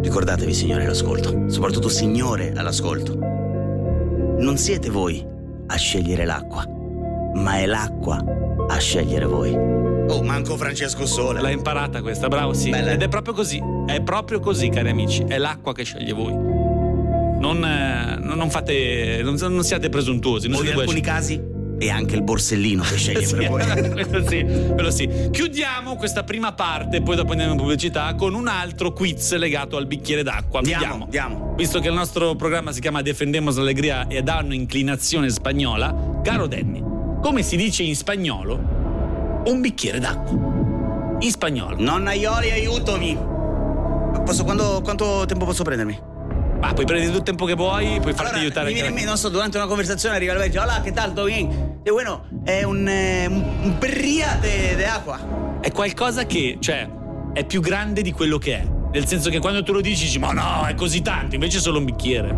[0.00, 3.16] Ricordatevi signori all'ascolto, soprattutto signore all'ascolto.
[3.18, 5.24] Non siete voi
[5.66, 6.64] a scegliere l'acqua,
[7.34, 8.22] ma è l'acqua
[8.68, 9.87] a scegliere voi.
[10.08, 11.40] Oh, manco Francesco Sole.
[11.40, 12.70] L'hai imparata questa, bravo, sì.
[12.70, 12.92] Bella.
[12.92, 13.60] Ed è proprio così.
[13.86, 15.24] È proprio così, cari amici.
[15.26, 16.32] È l'acqua che sceglie voi.
[16.32, 19.20] Non, eh, non non fate.
[19.22, 20.48] Non, non siate presuntuosi.
[20.48, 23.62] Non O in alcuni casi è anche il borsellino che sceglie Sì, per voi.
[24.08, 25.08] quello sì, quello sì.
[25.30, 29.86] Chiudiamo questa prima parte, poi dopo andiamo in pubblicità con un altro quiz legato al
[29.86, 30.58] bicchiere d'acqua.
[30.58, 31.54] Andiamo, andiamo.
[31.56, 36.82] Visto che il nostro programma si chiama Defendemos l'Allegria ed ha un'inclinazione spagnola, caro Danny,
[37.20, 38.77] come si dice in spagnolo?
[39.44, 40.36] Un bicchiere d'acqua.
[41.20, 41.76] In spagnolo.
[41.78, 43.18] Nonna Ioli, aiutami.
[44.24, 45.98] Posso, quando- quanto tempo posso prendermi?
[46.60, 48.66] Ma puoi prendere tutto il tempo che vuoi, puoi farti Allora, aiutare.
[48.66, 50.92] mi viene in anche- mente, non so, durante una conversazione arriva il vecchio, hola, ¿qué
[50.92, 51.12] tal?
[51.12, 51.80] ¿Todo bien?
[51.84, 55.18] E bueno, è un, eh, un, un birria de, de acqua.
[55.60, 56.88] È qualcosa che, cioè,
[57.32, 58.66] è più grande di quello che è.
[58.92, 61.60] Nel senso che quando tu lo dici, dici, ma no, è così tanto, invece è
[61.60, 62.36] solo un bicchiere.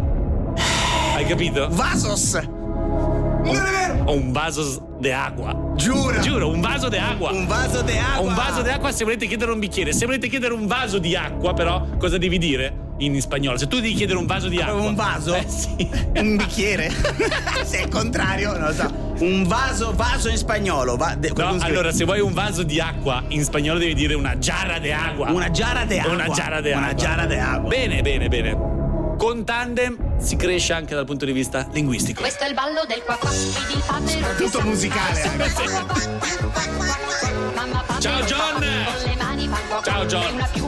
[1.16, 1.68] Hai capito?
[1.70, 2.34] Vasos!
[2.34, 3.89] Non è vero!
[4.10, 5.54] Ho un vaso de agua.
[5.76, 6.20] Giuro!
[6.20, 7.30] Giuro, un vaso de agua.
[7.30, 8.18] Un vaso de acqua!
[8.18, 9.92] Ho un vaso di acqua se volete chiedere un bicchiere.
[9.92, 13.56] Se volete chiedere un vaso di acqua, però, cosa devi dire in spagnolo?
[13.56, 14.80] Se tu devi chiedere un vaso di acqua.
[14.80, 15.32] Un vaso?
[15.32, 15.88] Eh sì.
[16.16, 16.90] Un bicchiere?
[17.62, 18.92] Se è il contrario, non lo so.
[19.20, 20.96] Un vaso, vaso in spagnolo.
[20.96, 24.38] va- de- No, allora, se vuoi un vaso di acqua, in spagnolo devi dire una
[24.38, 25.30] giara de agua.
[25.30, 26.14] Una giara de acqua.
[26.14, 26.96] Una giara de Una acqua.
[27.00, 27.68] giara de acqua.
[27.68, 28.78] Bene, bene, bene.
[29.20, 32.22] Con tandem si cresce anche dal punto di vista linguistico.
[32.22, 35.20] Questo è il ballo del qua qua, il padre Tutto musicale
[37.98, 38.54] Ciao, John!
[38.54, 38.62] Con
[39.04, 40.40] le mani fa qua qua, Ciao, John!
[40.40, 40.64] E di e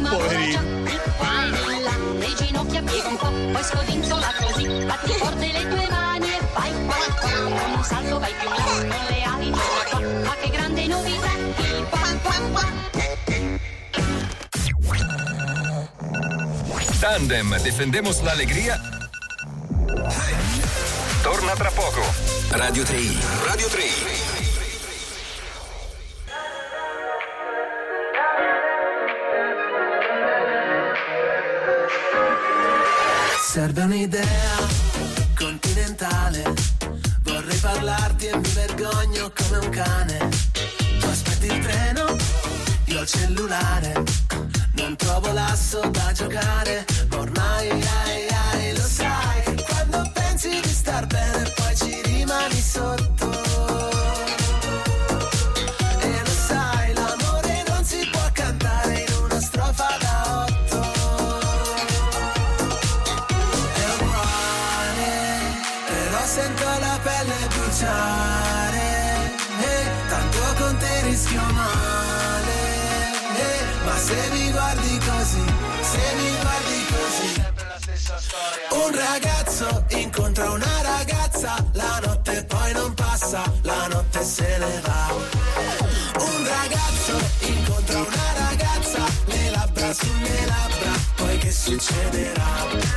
[1.65, 6.27] di là, le ginocchia piega un po', poi scodinzola così, batti forte le tue mani
[6.27, 10.01] e vai qua qua, con un salto vai più là, con le ali torna qua,
[10.25, 12.92] ma che grande novità, il qua qua qua.
[17.03, 18.81] Tandem Defendemos l'Allegria.
[21.21, 22.01] Torna tra poco.
[22.51, 22.97] Radio 3.
[23.45, 23.83] Radio 3.
[33.51, 34.69] Serve un'idea
[35.37, 36.55] continentale.
[37.25, 40.29] Vorrei parlarti e mi vergogno come un cane.
[41.01, 42.17] Tu aspetti il treno,
[42.85, 44.62] io il cellulare.
[44.83, 51.07] Non trovo l'asso da giocare, ma ormai ai, ai, lo sai quando pensi di star
[51.07, 51.62] bene
[78.85, 85.15] Un ragazzo incontra una ragazza, la notte poi non passa, la notte se ne va.
[86.19, 92.92] Un ragazzo incontra una ragazza, le labbra sulle labbra, poi che succederà?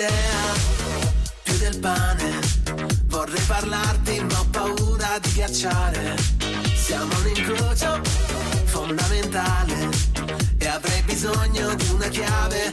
[0.00, 0.54] Un'idea
[1.42, 2.38] più del pane.
[3.04, 6.16] Vorrei parlarti, ma ho paura di ghiacciare.
[6.74, 8.00] Siamo un incrocio
[8.64, 9.90] fondamentale.
[10.56, 12.70] E avrei bisogno di una chiave.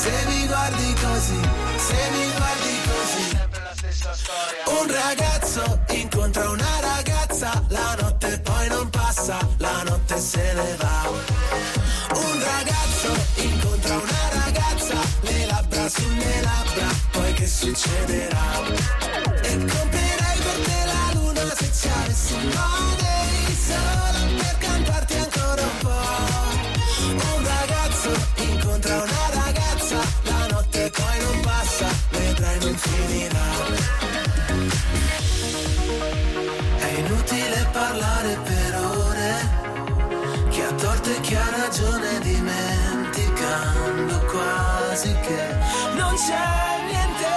[0.00, 1.40] Se mi guardi così,
[1.76, 3.26] se mi guardi così.
[4.80, 6.89] Un ragazzo incontra una ragazza,
[46.26, 47.32] c'è niente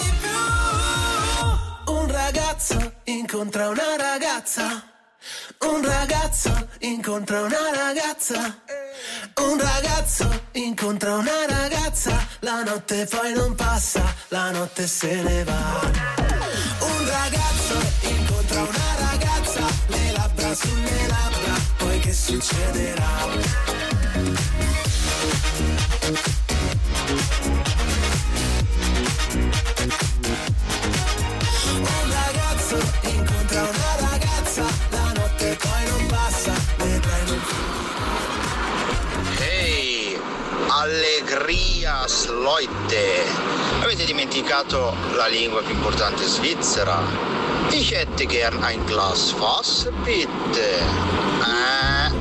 [0.00, 1.92] di più.
[1.94, 4.82] Un ragazzo incontra una ragazza,
[5.60, 8.64] un ragazzo incontra una ragazza.
[9.38, 15.80] Un ragazzo incontra una ragazza, la notte poi non passa, la notte se ne va.
[16.80, 17.74] Un ragazzo
[18.08, 23.65] incontra una ragazza, le labbra sulle labbra, poi che succederà?
[44.36, 47.00] Dimenticato la lingua più importante svizzera?
[47.70, 50.78] Ich hätte gern ein Glas Wasser, bitte.
[50.78, 52.12] Eh?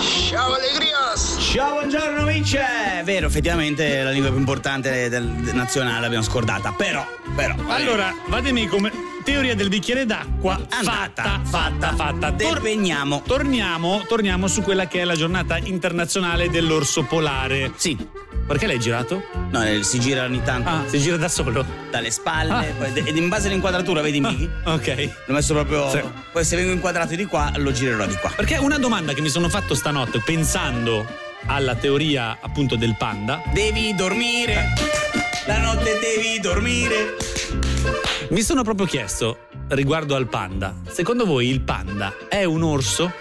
[0.00, 1.36] Ciao, allegrias!
[1.38, 2.56] Ciao, buongiorno amici!
[2.56, 7.06] È vero, effettivamente la lingua più importante del, del nazionale l'abbiamo scordata, però,
[7.36, 7.54] però.
[7.66, 8.90] Allora, vademecum,
[9.22, 12.32] teoria del bicchiere d'acqua fatta, fatta, fatta.
[12.32, 13.22] Tor- Depegniamo.
[13.26, 17.72] torniamo, torniamo su quella che è la giornata internazionale dell'orso polare.
[17.76, 18.26] Sì.
[18.48, 19.22] Perché l'hai girato?
[19.50, 20.68] No, eh, si gira ogni tanto.
[20.70, 21.64] Ah, si gira da solo.
[21.90, 22.72] Dalle spalle, Ah.
[22.78, 24.48] poi- ed in base all'inquadratura, vedi Miki?
[24.64, 25.10] Ok.
[25.26, 25.90] L'ho messo proprio.
[25.90, 26.00] Sì.
[26.32, 28.30] Poi se vengo inquadrato di qua, lo girerò di qua.
[28.34, 31.06] Perché una domanda che mi sono fatto stanotte pensando
[31.46, 34.72] alla teoria appunto del panda, Devi dormire.
[35.46, 37.16] La notte devi dormire.
[38.30, 43.12] mi sono proprio chiesto riguardo al panda, secondo voi il panda è un orso?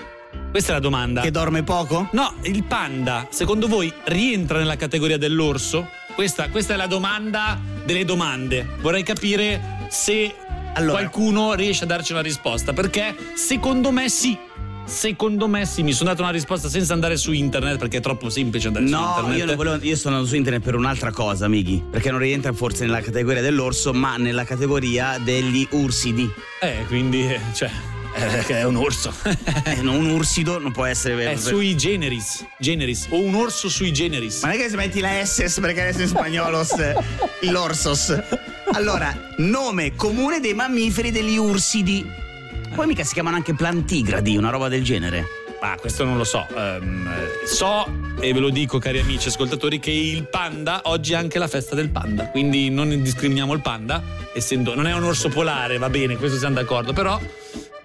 [0.58, 1.22] Questa è la domanda.
[1.22, 2.10] Che dorme poco?
[2.14, 5.88] No, il panda, secondo voi, rientra nella categoria dell'orso?
[6.16, 8.68] Questa, questa è la domanda delle domande.
[8.82, 10.34] Vorrei capire se
[10.74, 10.98] Allora.
[10.98, 14.36] qualcuno riesce a darci una risposta, perché secondo me sì.
[14.84, 18.30] Secondo me sì, mi sono dato una risposta senza andare su internet perché è troppo
[18.32, 19.38] semplice andare su No, internet.
[19.38, 21.84] io, non volevo- io sono andato su internet per un'altra cosa, Miki.
[21.92, 26.28] Perché non rientra forse nella categoria dell'orso, ma nella categoria degli ursidi.
[26.62, 27.70] Eh, quindi, eh, cioè,
[28.18, 29.14] eh, che è un orso.
[29.68, 31.32] Eh, un ursido non può essere.
[31.32, 34.42] è sui generis, generis, o un orso sui generis.
[34.42, 36.66] Ma non è che se metti la SS perché adesso in spagnolo
[37.42, 38.18] l'orsos.
[38.74, 42.10] Allora, nome comune dei mammiferi degli ursidi.
[42.74, 45.26] Poi mica si chiamano anche plantigradi, una roba del genere.
[45.60, 46.46] Ah, questo non lo so.
[46.56, 47.90] Eh, so,
[48.20, 51.76] e ve lo dico, cari amici ascoltatori, che il panda oggi è anche la festa
[51.76, 52.28] del panda.
[52.28, 54.04] Quindi non discriminiamo il panda,
[54.34, 54.76] essendo.
[54.76, 57.20] Non è un orso polare, va bene, questo siamo d'accordo, però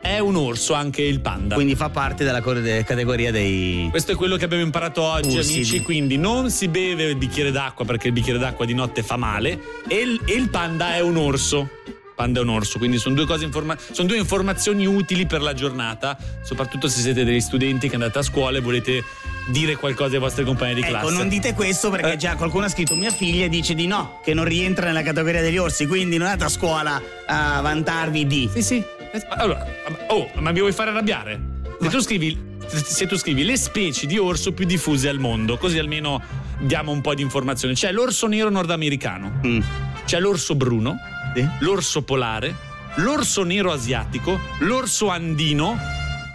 [0.03, 1.55] è un orso anche il panda.
[1.55, 3.87] Quindi fa parte della categoria dei.
[3.91, 5.55] Questo è quello che abbiamo imparato oggi, Ursidi.
[5.61, 5.83] amici.
[5.83, 9.59] Quindi non si beve il bicchiere d'acqua perché il bicchiere d'acqua di notte fa male.
[9.89, 11.69] E il, e il panda è un orso.
[12.15, 15.55] Panda è un orso, quindi sono due, cose informa- sono due informazioni utili per la
[15.55, 19.03] giornata, soprattutto se siete degli studenti che andate a scuola e volete
[19.49, 21.07] dire qualcosa ai vostri compagni di classe.
[21.07, 22.17] Ecco, non dite questo perché Eh.
[22.17, 25.57] già qualcuno ha scritto mia figlia dice di no, che non rientra nella categoria degli
[25.57, 28.51] orsi, quindi non andate a scuola a vantarvi di.
[28.53, 28.85] Sì, sì.
[29.13, 29.67] Eh, Allora,
[30.09, 31.41] oh, ma mi vuoi fare arrabbiare?
[31.81, 35.79] Se tu scrivi, se tu scrivi le specie di orso più diffuse al mondo, così
[35.79, 36.21] almeno
[36.61, 37.75] diamo un po' di informazioni.
[37.75, 39.61] C'è l'orso nero nordamericano, Mm.
[40.05, 40.97] c'è l'orso bruno,
[41.35, 41.47] Sì.
[41.61, 42.55] l'orso polare,
[42.97, 45.77] l'orso nero asiatico, l'orso andino,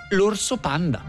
[0.10, 1.02] l'orso panda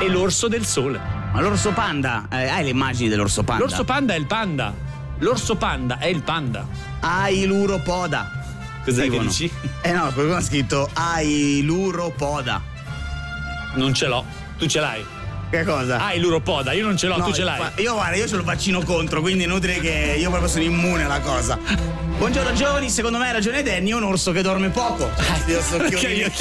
[0.00, 1.00] e l'orso del sole.
[1.32, 3.62] Ma l'orso panda, eh, hai le immagini dell'orso panda?
[3.64, 4.74] L'orso panda è il panda.
[5.20, 6.66] L'orso panda è il panda.
[7.00, 8.44] Ailuropoda.
[8.86, 9.50] Cos'è che dici?
[9.82, 12.62] Eh no, qualcuno ha scritto Ailuropoda.
[13.74, 14.24] Non ce l'ho.
[14.56, 15.04] Tu ce l'hai.
[15.50, 15.98] Che cosa?
[15.98, 17.60] Ah, l'uropoda, io non ce l'ho, No, tu ce l'hai.
[17.78, 21.04] Io guarda, io ce lo vaccino contro, quindi è inutile che io proprio sono immune
[21.04, 21.58] alla cosa.
[22.18, 25.10] Buongiorno giovani, secondo me ha ragione Danny, è un orso che dorme poco.
[25.48, 26.24] Io so che occhiali.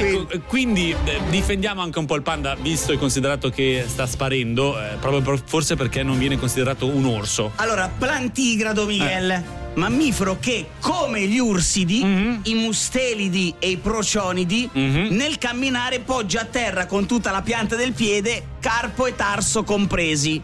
[0.00, 4.06] Ecco, eh, quindi eh, difendiamo anche un po' il panda, visto e considerato che sta
[4.06, 7.52] sparendo, eh, proprio forse perché non viene considerato un orso.
[7.56, 9.30] Allora, plantigrado, Miguel.
[9.30, 9.59] Eh.
[9.74, 12.40] Mammifero che, come gli ursidi, Mhm.
[12.44, 15.08] i mustelidi e i procionidi, Mhm.
[15.14, 20.42] nel camminare poggia a terra con tutta la pianta del piede, carpo e tarso compresi.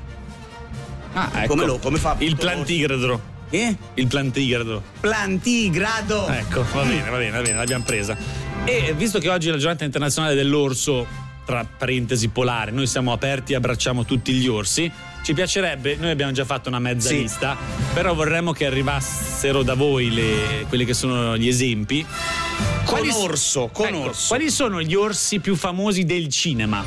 [1.13, 1.49] Ah, ecco.
[1.49, 3.35] Come lo- come fa Il plantigrado.
[3.51, 3.77] Eh?
[3.95, 4.83] Il plantigrado.
[5.01, 6.29] Plantigrado.
[6.29, 8.17] Ecco, va bene, va bene, va bene, l'abbiamo presa.
[8.65, 11.07] E visto che oggi è la giornata internazionale dell'orso,
[11.45, 14.91] tra parentesi polare, noi siamo aperti e abbracciamo tutti gli orsi.
[15.27, 17.17] Ci piacerebbe, noi abbiamo già fatto una mezza Sì.
[17.23, 17.57] lista,
[17.93, 22.07] però vorremmo che arrivassero da voi le- quelli che sono gli esempi.
[22.85, 24.29] Con Quali- orso, con Ecco, orso.
[24.29, 26.85] Quali sono gli orsi più famosi del cinema?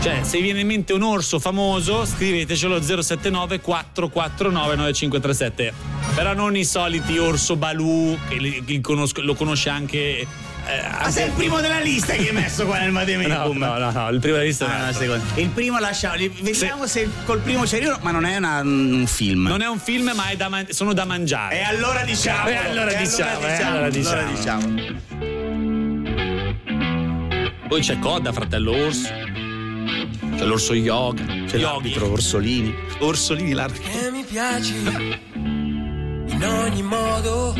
[0.00, 5.72] Cioè, se vi viene in mente un orso famoso, scrivetecelo 079 449 9537.
[6.14, 10.24] Però non i soliti orso Balù, che lo conosce anche.
[10.66, 13.56] Eh, Ma anche- sei il primo della lista che hai messo qua nel No, Mademecum.
[13.58, 15.00] no, no, no, il primo della lista Ah, no, altro.
[15.02, 15.24] secondo.
[15.40, 19.46] Il primo lasciamo, vediamo se col primo ci arrivano, ma non è una- un film.
[19.46, 21.60] Non è un film, ma è da man- sono da mangiare.
[21.60, 22.48] E allora diciamo.
[22.48, 24.74] E allora diciamo, e allora diciamo.
[27.68, 29.08] Poi c'è Coda, fratello orso.
[30.36, 31.24] C'è l'orso yoga.
[31.46, 32.74] C'è l'arbitro Orsolini.
[33.00, 33.90] Orsolini l'arbitro.
[33.90, 34.74] Che mi piaci
[35.34, 37.54] in ogni modo,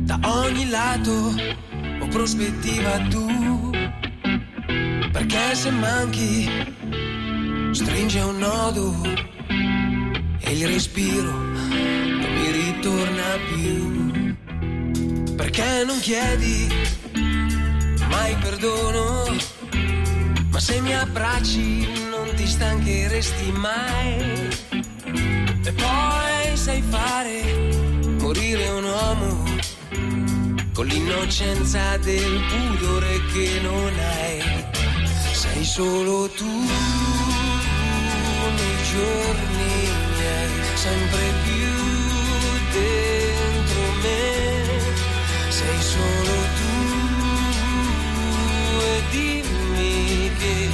[0.00, 1.34] da ogni lato
[2.12, 3.70] prospettiva tu.
[5.10, 6.48] Perché se manchi,
[7.72, 8.94] stringe un nodo
[10.40, 15.34] e il respiro non mi ritorna più.
[15.34, 16.68] Perché non chiedi
[18.08, 19.34] mai perdono,
[20.50, 24.50] ma se mi abbracci non ti stancheresti mai.
[25.64, 27.40] E poi sai fare
[28.18, 29.41] morire un uomo
[30.72, 34.64] con l'innocenza del pudore che non hai.
[35.32, 36.46] Sei solo tu
[38.46, 41.70] nei giorni miei, sempre più
[42.72, 44.20] dentro me.
[45.48, 46.74] Sei solo tu
[48.80, 50.70] e dimmi che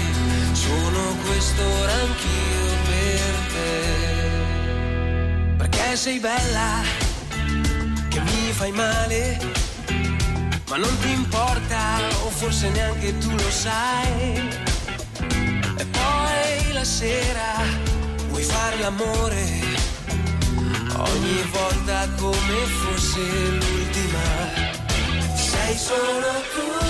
[0.53, 3.77] sono quest'ora anch'io per te.
[5.57, 6.83] Perché sei bella,
[8.09, 9.58] che mi fai male,
[10.69, 14.49] ma non ti importa, o forse neanche tu lo sai.
[15.77, 17.53] E poi la sera
[18.29, 19.45] vuoi fare l'amore,
[20.97, 24.27] ogni volta come fosse l'ultima.
[25.35, 26.88] Sei solo tu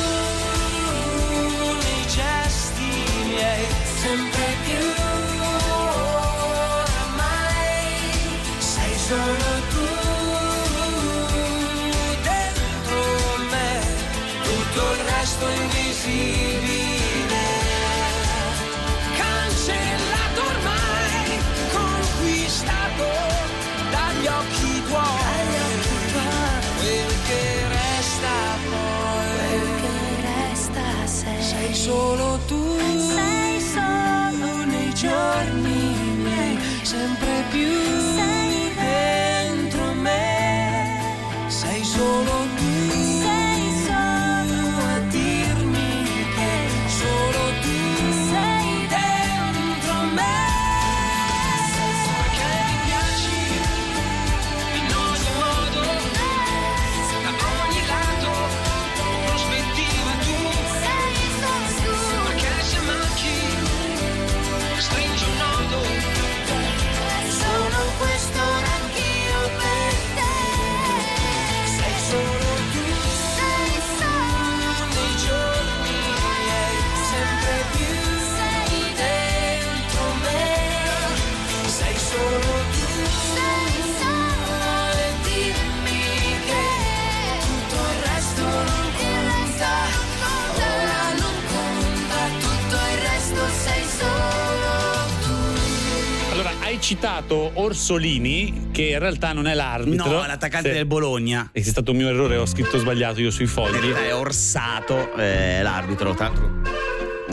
[96.89, 100.11] citato Orsolini, che in realtà non è l'arbitro.
[100.11, 101.51] No, l'attaccante del Bologna.
[101.53, 103.93] È stato un mio errore, ho scritto sbagliato io sui fogli.
[103.93, 106.68] è Orsato, eh, l'arbitro, tra l'altro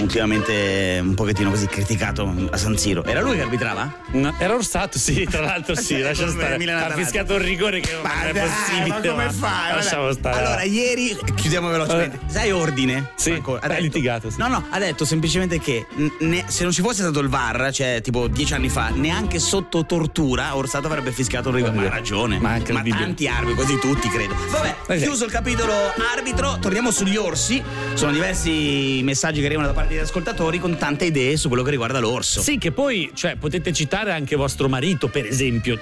[0.02, 3.04] ultimamente un pochettino così criticato a San Siro.
[3.04, 3.94] Era lui che arbitrava?
[4.12, 6.56] No, era Orsato, sì, tra l'altro sì, lascia stare.
[6.56, 8.88] Ha fischiato un rigore che non è possibile.
[8.88, 9.74] ma come fai?
[9.76, 10.38] Lasciamo stare.
[10.46, 12.20] Allora, ieri chiudiamo velocemente.
[12.28, 13.12] Sai ordine?
[13.16, 14.38] Sì, Marco, ha hai litigato, sì.
[14.40, 15.86] No, no, ha detto semplicemente che
[16.20, 19.86] ne- se non ci fosse stato il VAR, cioè tipo dieci anni fa, neanche sotto
[19.86, 21.74] tortura Orsato avrebbe fischiato un rigore.
[21.74, 22.40] Ma ha ragione.
[22.40, 24.36] Ma Ma tanti arbitri, così tutti credo.
[24.50, 24.98] Vabbè, Ok.
[24.98, 25.74] chiuso il capitolo
[26.16, 27.62] arbitro, torniamo sugli orsi.
[27.94, 31.72] Sono diversi messaggi che arrivano da parte degli ascoltatori con tante idee su quello che
[31.72, 32.42] riguarda l'orso.
[32.42, 35.80] Sì, che poi, cioè, potete citare anche vostro marito, per esempio.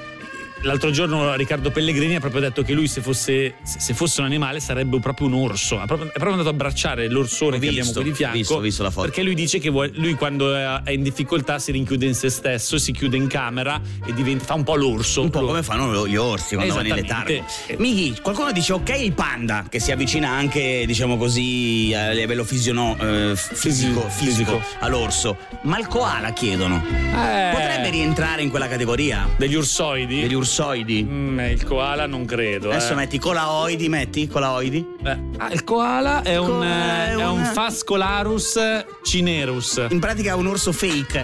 [0.63, 4.25] L'altro giorno Riccardo Pellegrini ha proprio detto che lui se fosse, se- se fosse un
[4.27, 5.79] animale sarebbe proprio un orso.
[5.79, 8.37] Ha proprio- è proprio andato a abbracciare l'orsone che abbiamo qui di fianco.
[8.37, 9.07] visto, visto la foto.
[9.07, 12.29] Perché lui dice che vuole- lui quando è è in difficoltà si rinchiude in se
[12.29, 15.21] stesso, si chiude in camera e diventa, fa un po' l'orso.
[15.21, 17.45] Un po' come fanno gli orsi quando vanno in letargo.
[17.77, 22.95] Mighi, qualcuno dice ok il panda, che si avvicina anche, diciamo così, a livello fisiono-
[22.99, 25.37] eh, fisico, fisico all'orso.
[25.63, 26.81] Ma il koala chiedono.
[26.85, 27.51] Eh.
[27.51, 29.27] Potrebbe rientrare in quella categoria?
[29.37, 30.21] Degli ursoidi?
[30.21, 30.51] Degli ursoidi?
[30.61, 32.69] Mm, il koala non credo.
[32.69, 32.95] Adesso eh.
[32.95, 34.85] metti colaoidi, metti colaoidi.
[35.03, 38.59] Eh, ah, il koala è un, koala eh, è è un Fascolarus
[39.03, 39.85] cinerus.
[39.89, 41.23] In pratica è un orso fake.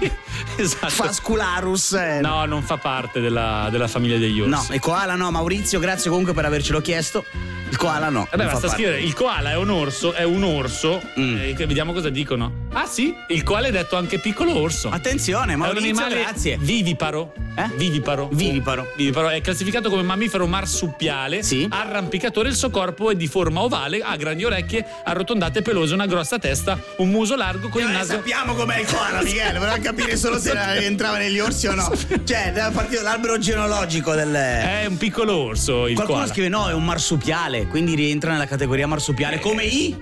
[0.56, 0.88] esatto.
[0.88, 1.92] Fascularus.
[1.92, 2.20] eh.
[2.20, 4.50] No, non fa parte della, della famiglia degli orsi.
[4.68, 7.24] No, il koala no, Maurizio, grazie comunque per avercelo chiesto.
[7.68, 8.26] Il koala no.
[8.30, 11.00] Vabbè, fa basta scrivere il koala è un orso, è un orso.
[11.18, 11.36] Mm.
[11.38, 12.68] eh, vediamo cosa dicono.
[12.74, 14.88] Ah sì, il koala è detto anche piccolo orso.
[14.88, 16.56] Attenzione, è un animale grazie.
[16.58, 17.32] viviparo.
[17.54, 17.68] Eh?
[17.76, 18.28] Viviparo.
[18.32, 18.86] Viviparo.
[18.96, 19.28] Viviparo.
[19.28, 21.66] È classificato come mammifero marsupiale, Sì.
[21.70, 22.48] arrampicatore.
[22.48, 26.38] Il suo corpo è di forma ovale, ha grandi orecchie arrotondate e pelose, una grossa
[26.38, 28.12] testa, un muso largo con il Eh, naso.
[28.12, 31.92] sappiamo com'è il koala, Michele, volevamo capire solo se rientrava negli orsi o no.
[32.24, 34.32] Cioè, da partire dall'albero genealogico del.
[34.32, 36.32] È un piccolo orso il Qualcuno koala.
[36.32, 39.94] scrive no, è un marsupiale, quindi rientra nella categoria marsupiale come i.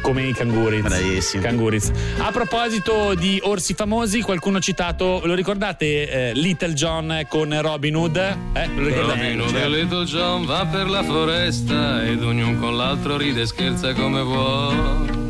[0.00, 0.80] Come i canguri.
[0.80, 1.42] Bravissimo.
[1.42, 1.90] Canguriz.
[2.18, 7.96] A proposito di orsi famosi, qualcuno ha citato, lo ricordate eh, Little John con Robin
[7.96, 8.16] Hood?
[8.16, 9.20] Eh, lo ricordate?
[9.20, 13.46] Robin Hood e Little John va per la foresta ed ognuno con l'altro ride e
[13.46, 15.22] scherza come vuole.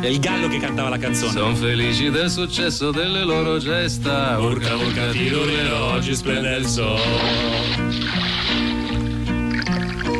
[0.00, 1.32] È il gallo che cantava la canzone.
[1.32, 4.38] Sono felici del successo delle loro gesta.
[4.38, 8.07] Urca, urca, tiro l'orologio, splende il sole.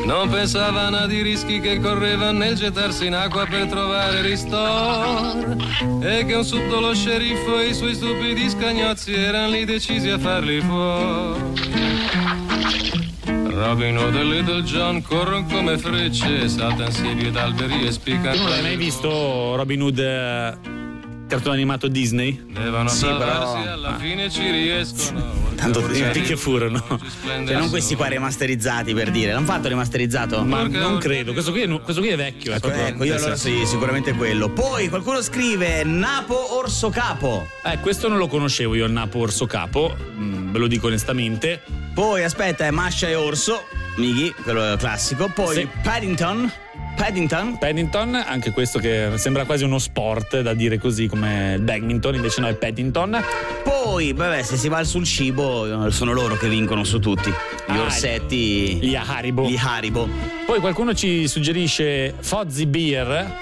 [0.09, 5.55] Non pensavano ad i rischi che correvano nel gettarsi in acqua per trovare ristoro
[6.01, 10.63] e che un subdolo sceriffo e i suoi stupidi scagnozzi erano lì decisi a farli
[10.63, 11.41] fuori.
[13.51, 18.35] Robin Hood e Little John corrono come frecce, saltano siepi ed alberi e spiccano.
[18.35, 20.78] Tu non l'hai mai visto Robin Hood eh,
[21.29, 22.45] cartone animato Disney?
[22.51, 25.47] Devono Sì, però- alla fine ci riescono.
[25.55, 26.83] Tanto Tempi che furono.
[27.25, 29.33] Cioè, non questi qua remasterizzati per dire.
[29.33, 30.43] L'hanno fatto remasterizzato?
[30.45, 32.53] Ma non credo, questo qui è, questo qui è vecchio.
[32.53, 34.49] È Ecco, proprio- ecco, io allora sì, sicuramente quello.
[34.51, 37.49] Poi qualcuno scrive Napo Orso Capo.
[37.65, 41.61] Eh, questo non lo conoscevo io, il Napo Orso Capo, mm, ve lo dico onestamente.
[41.93, 43.65] Poi aspetta, è Mascia e Orso.
[43.97, 45.29] Mighi, quello è classico.
[45.35, 45.69] Poi Sì.
[45.83, 46.51] Paddington.
[46.99, 47.59] Paddington.
[47.59, 52.41] Paddington, anche questo che sembra quasi uno sport da dire così come il badminton, invece
[52.41, 53.23] no è Paddington.
[53.63, 57.31] Poi, vabbè, se si va sul cibo, sono loro che vincono su tutti.
[57.31, 58.79] Gli Ah, orsetti.
[58.83, 59.49] Gli Haribo.
[59.49, 60.09] Gli Haribo.
[60.45, 63.33] Poi qualcuno ci suggerisce Fozzie Beer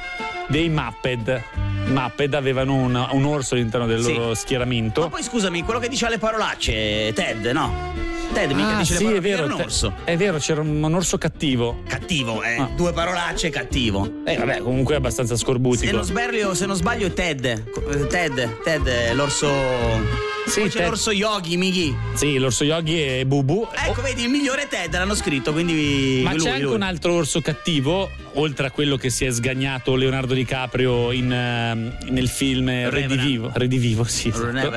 [0.49, 1.43] dei Muppet.
[1.87, 4.13] Muppet avevano un, un orso all'interno del Sì.
[4.15, 5.01] loro schieramento.
[5.01, 7.95] Ma poi scusami, quello che dice le parolacce, Ted, no?
[8.37, 9.29] Ted mica Ah, dice sì, le è parolacce.
[9.31, 9.95] vero, Era un orso.
[10.05, 11.83] è vero, c'era un, un orso cattivo.
[11.89, 12.57] Cattivo, eh.
[12.57, 12.69] Ah.
[12.77, 14.23] Due parolacce, cattivo.
[14.27, 15.91] Eh, vabbè, comunque è abbastanza Se scorbutico.
[15.97, 17.45] non, sbaglio, se non sbaglio è Ted.
[17.47, 20.36] Eh, Ted, Ted è l'orso.
[20.47, 21.95] Sì, Poi c'è Ted- l'orso Yogi, Mighi.
[22.15, 23.69] Sì, l'orso Yogi e Bubu.
[23.87, 26.21] Ecco, vedi, il migliore è Ted, l'hanno scritto, quindi.
[26.25, 26.75] Ma lui, c'è anche lui.
[26.75, 31.97] un altro orso cattivo, oltre a quello che si è sgagnato Leonardo DiCaprio in, ehm,
[32.11, 33.51] nel film Redivivo.
[33.55, 34.29] Redivivo, sì.
[34.29, 34.71] esatto.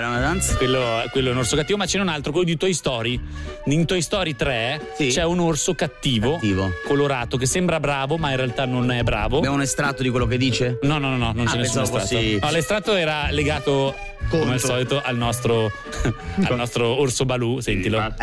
[0.58, 3.20] Quello, quello è un orso cattivo, ma ce n'è un altro, quello di Toy Story.
[3.66, 5.08] In Toy Story 3 Sì.
[5.10, 6.72] c'è un orso cattivo, Cattivo.
[6.88, 9.38] colorato, che sembra bravo, ma in realtà non è bravo.
[9.38, 10.80] Abbiamo un estratto di quello che dice?
[10.82, 12.24] No, no, no, no, non Ah, c'è nessun pensavo estratto.
[12.24, 13.96] fossi- No, l'estratto era legato,
[14.30, 17.60] come al solito, al nostro, al nostro orso Balù.
[17.60, 18.14] Sentilo.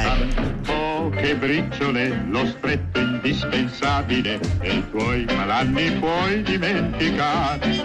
[0.62, 7.82] Poche briciole, lo stretto indispensabile e i tuoi malanni puoi dimenticare.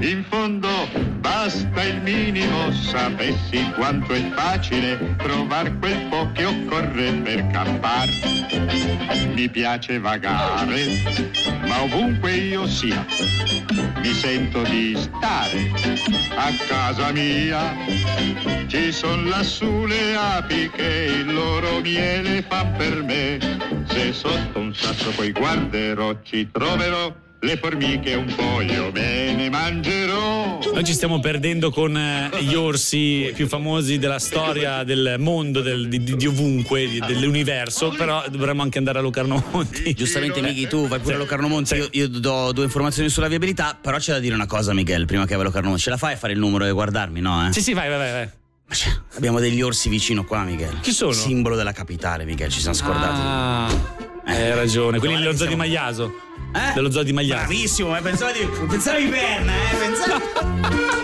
[0.00, 7.46] In fondo basta il minimo, sapessi quanto è facile trovare quel po' che occorre per
[7.46, 8.12] campare.
[9.32, 10.84] Mi piace vagare,
[11.66, 13.06] ma ovunque io sia,
[14.02, 15.70] mi sento di stare
[16.36, 17.74] a casa mia.
[18.66, 23.38] Ci son lassù le api che il loro miele fa per me.
[23.88, 29.50] Se sotto un sasso poi guarderò, ci troverò le formiche un po' io me ne
[29.50, 30.58] mangerò.
[30.72, 35.88] Noi ci stiamo perdendo con eh, gli orsi più famosi della storia del mondo, del-
[35.88, 39.92] di, di- di ovunque, di- dell'universo, però dovremmo anche andare a Locarno Monti.
[39.94, 41.74] Giustamente, Mighi, tu vai pure a Locarno Monti.
[41.74, 45.24] Io, io do due informazioni sulla viabilità, però c'è da dire una cosa, Miguel, prima
[45.26, 45.82] che vai a Locarno Monti.
[45.82, 47.46] Ce la fai a fare il numero e guardarmi, no?
[47.48, 47.52] Eh?
[47.52, 48.10] Sì, sì, vai, vai, vai.
[48.12, 48.28] vai.
[48.66, 50.80] Ma c'è- Abbiamo degli orsi vicino qua, Miguel.
[50.80, 51.12] Chi sono?
[51.12, 53.20] Simbolo della capitale, Miguel, ci siamo scordati.
[53.22, 56.14] Ah, hai ragione, quelli dello zoo di Magliaso.
[56.54, 56.72] Eh?
[56.74, 57.46] Dello zoo di Magliaso.
[57.46, 61.02] Bravissimo, eh, pensavo di Berna, eh, pensavo...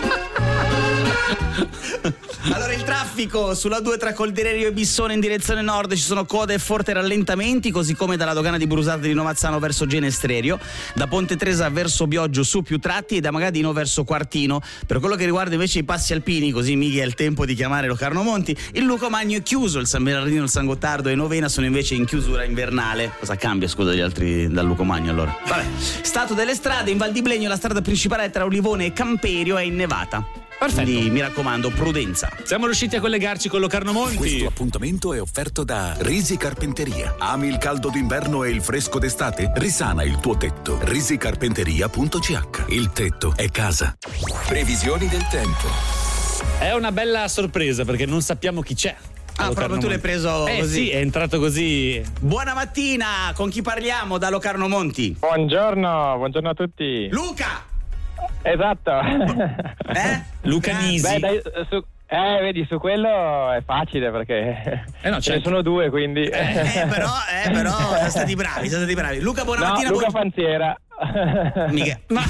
[2.53, 6.55] Allora il traffico sulla 2 tra Coldirerio e Bissone in direzione nord ci sono code
[6.55, 10.59] e forti rallentamenti, così come dalla dogana di Brusate di Novazzano verso Genestrerio,
[10.95, 14.61] da Ponte Tresa verso Bioggio su più tratti e da Magadino verso Quartino.
[14.85, 17.87] Per quello che riguarda invece i passi alpini, così Mighi è il tempo di chiamare
[17.87, 21.47] Locarno Monti, il Luco Magno è chiuso, il San Bernardino, il San Gottardo e Novena
[21.47, 23.13] sono invece in chiusura invernale.
[23.19, 25.35] Cosa cambia scusa gli altri dal Luco Magno allora?
[25.47, 25.65] Vabbè.
[26.01, 29.63] Stato delle strade, in Val di Blegno la strada principale tra Olivone e Camperio è
[29.63, 30.49] innevata.
[30.61, 30.91] Perfetto.
[30.91, 32.29] Quindi mi raccomando, prudenza.
[32.43, 34.17] Siamo riusciti a collegarci con Locarno Monti.
[34.17, 37.15] Questo appuntamento è offerto da Risi Carpenteria.
[37.17, 39.51] Ami il caldo d'inverno e il fresco d'estate?
[39.55, 40.77] Risana il tuo tetto.
[40.83, 42.67] risicarpenteria.ch.
[42.67, 43.97] Il tetto è casa.
[44.45, 45.67] Previsioni del tempo.
[46.59, 48.95] È una bella sorpresa perché non sappiamo chi c'è.
[49.37, 50.73] Ah, proprio tu l'hai preso eh, così.
[50.73, 52.03] sì, è entrato così.
[52.19, 55.15] Buona mattina, con chi parliamo da Locarno Monti?
[55.17, 57.07] Buongiorno, buongiorno a tutti.
[57.09, 57.69] Luca!
[58.43, 58.91] Esatto.
[59.93, 60.23] Eh?
[60.41, 61.07] Luca Nisi.
[61.07, 65.49] Beh, dai, su, eh, vedi, su quello è facile perché Eh no, ce ne certo.
[65.49, 66.23] sono due, quindi.
[66.25, 67.09] Eh, però,
[67.45, 69.19] eh, però siete stati bravi, siete stati bravi.
[69.19, 69.89] Luca, buona No, mattina.
[69.89, 70.75] Luca buon- Fanziera.
[71.69, 72.21] Mica- Ma,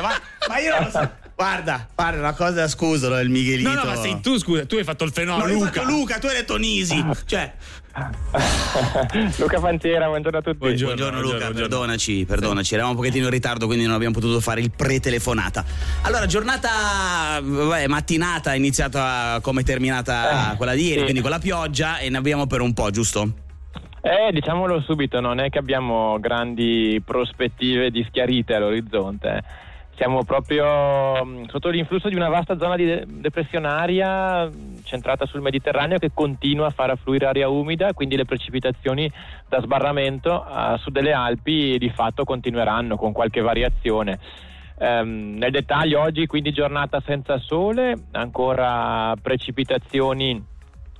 [0.00, 0.10] ma,
[0.48, 1.10] ma io non lo so.
[1.38, 3.68] Guarda, guarda, una cosa scusalo il Miguelito.
[3.68, 5.44] No, no, ma sei tu, scusa, tu hai fatto il No, fenomeno.
[5.56, 5.82] ho Luca.
[5.84, 7.04] Luca, tu hai detto Nisi.
[7.26, 7.52] Cioè,
[9.38, 10.56] Luca Fanziera, buongiorno a tutti.
[10.58, 10.94] Buongiorno.
[10.94, 11.60] buongiorno Luca, buongiorno.
[11.68, 12.74] perdonaci, perdonaci.
[12.74, 15.64] Eravamo un pochettino in ritardo, quindi non abbiamo potuto fare il pre-telefonata.
[16.02, 21.02] Allora, giornata vabbè, mattinata, è iniziata come è terminata Eh, quella di ieri, sì.
[21.04, 23.30] quindi con la pioggia e ne abbiamo per un po', giusto?
[24.00, 29.66] Eh, diciamolo subito, non è che abbiamo grandi prospettive di schiarite all'orizzonte.
[29.98, 35.98] Siamo proprio mh, sotto l'influsso di una vasta zona de- depressionaria mh, centrata sul Mediterraneo
[35.98, 39.10] che continua a far affluire aria umida, quindi le precipitazioni
[39.48, 44.20] da sbarramento a sud delle Alpi di fatto continueranno con qualche variazione.
[44.78, 50.40] Ehm, nel dettaglio oggi quindi giornata senza sole, ancora precipitazioni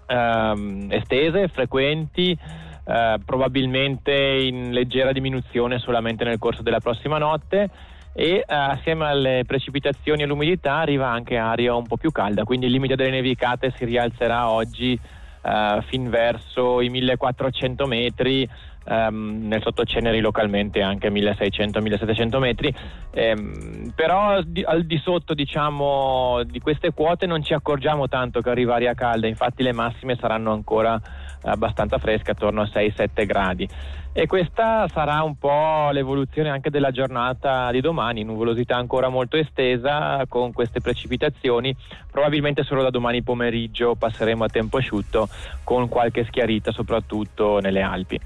[0.07, 2.37] ehm, estese, frequenti,
[2.85, 7.71] eh, probabilmente in leggera diminuzione solamente nel corso della prossima notte
[8.19, 12.67] e eh, assieme alle precipitazioni e all'umidità arriva anche aria un po' più calda, quindi
[12.67, 14.99] il limite delle nevicate si rialzerà oggi
[15.41, 18.49] eh, fin verso i 1400 metri,
[18.89, 22.75] ehm, nel sottoceneri localmente anche 1600-1700 metri,
[23.19, 28.51] Ehm, però di- al di sotto diciamo, di queste quote non ci accorgiamo tanto che
[28.51, 31.01] arriva aria calda, infatti le massime saranno ancora
[31.43, 33.69] abbastanza fresche, attorno a 6-7 gradi.
[34.13, 40.25] E questa sarà un po' l'evoluzione anche della giornata di domani, nuvolosità ancora molto estesa
[40.29, 41.75] con queste precipitazioni,
[42.11, 45.29] probabilmente solo da domani pomeriggio passeremo a tempo asciutto
[45.65, 48.21] con qualche schiarita soprattutto nelle Alpi.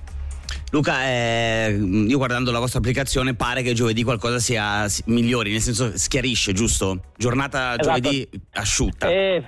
[0.71, 5.61] Luca, eh, io guardando la vostra applicazione pare che giovedì qualcosa sia si- migliori, nel
[5.61, 7.01] senso schiarisce, giusto?
[7.17, 8.01] Giornata Esatto.
[8.01, 9.09] giovedì asciutta.
[9.11, 9.43] E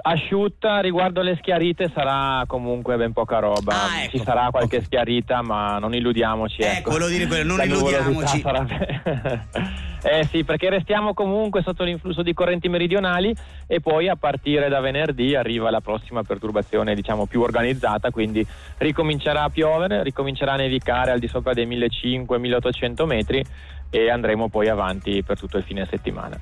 [0.00, 3.72] asciutta riguardo le schiarite sarà comunque ben poca roba.
[3.72, 4.18] Ah, ecco.
[4.18, 6.62] Ci sarà qualche schiarita, ma non illudiamoci.
[6.62, 8.40] Ecco, volevo dire quello, non La illudiamoci.
[8.40, 8.66] sarà-
[10.02, 13.34] eh sì, perché restiamo comunque sotto l'influsso di correnti meridionali
[13.66, 18.46] e poi a partire da venerdì arriva la prossima perturbazione, diciamo, più organizzata, quindi
[18.78, 23.44] ricomincerà a piovere, ricomincerà a nevicare al di sopra dei 1500-1800 metri
[23.90, 26.38] e andremo poi avanti per tutto il fine settimana.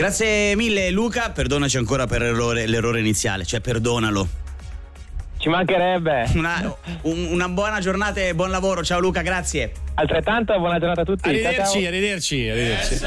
[0.00, 4.26] Grazie mille Luca, perdonaci ancora per l'errore, l'errore iniziale, cioè perdonalo.
[5.36, 6.24] Ci mancherebbe.
[6.36, 9.72] Una, un- una buona giornata e buon lavoro, ciao Luca, grazie.
[9.96, 11.20] Altrettanto, buona giornata a tutti.
[11.20, 11.88] Ciao, Arrivederci, ciao.
[11.88, 13.00] arrivederci, arrivederci.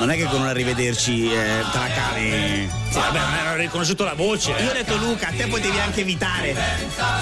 [0.00, 2.68] Non è che con un arrivederci eh, cavi.
[2.90, 4.50] Sì, vabbè, non ho riconosciuto la voce.
[4.50, 6.56] Io ho detto Luca, a te potevi anche evitare.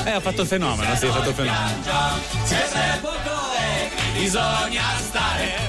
[0.07, 1.72] Eh, ho fatto il fenomeno, sì, ho fatto il fenomeno.
[4.14, 5.63] Bisogna stare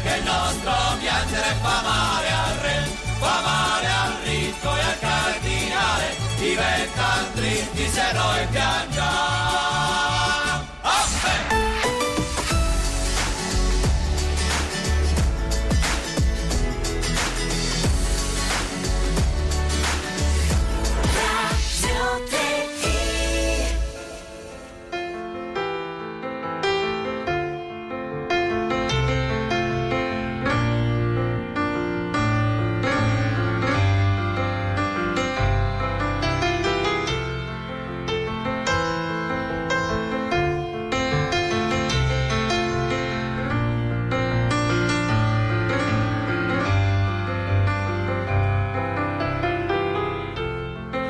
[3.26, 8.94] fa male al ricco e al cardinale, diventa tristi se noi piangiamo.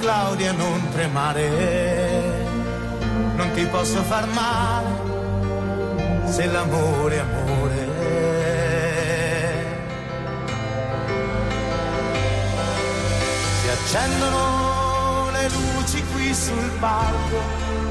[0.00, 1.48] Claudia, non tremare,
[3.36, 5.08] non ti posso far male
[6.30, 7.88] se l'amore è amore.
[13.60, 17.42] Si accendono le luci qui sul palco,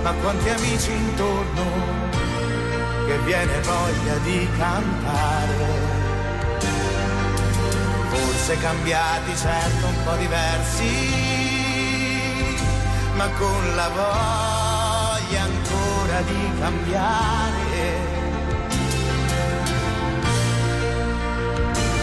[0.02, 1.64] ma quanti amici intorno
[3.06, 5.98] che viene voglia di cantare.
[8.10, 11.49] Forse cambiati, certo un po' diversi,
[13.20, 17.88] ma con la voglia ancora di cambiare.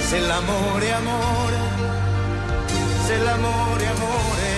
[0.08, 1.58] Se l'amore è amore,
[3.06, 4.52] se l'amore è amore,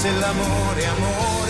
[0.00, 1.40] se l'amore è amore.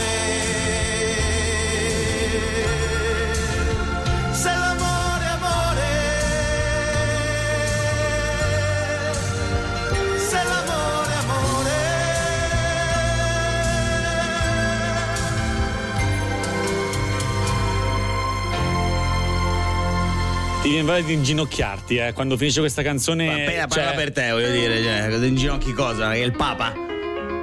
[20.71, 23.43] Ti viene voglia di inginocchiarti eh, quando finisce questa canzone.
[23.43, 26.13] Appena cioè- parla per te, voglio dire, cioè, in ginocchi cosa?
[26.13, 26.73] È il Papa?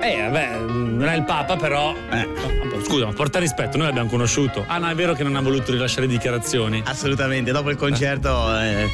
[0.01, 1.89] Eh, vabbè, non è il Papa, però.
[1.89, 4.63] Oh, Scusa, ma porta rispetto, noi l'abbiamo conosciuto.
[4.65, 6.81] Ah, no, è vero che non ha voluto rilasciare dichiarazioni.
[6.85, 8.57] Assolutamente, dopo il concerto.
[8.61, 8.87] eh,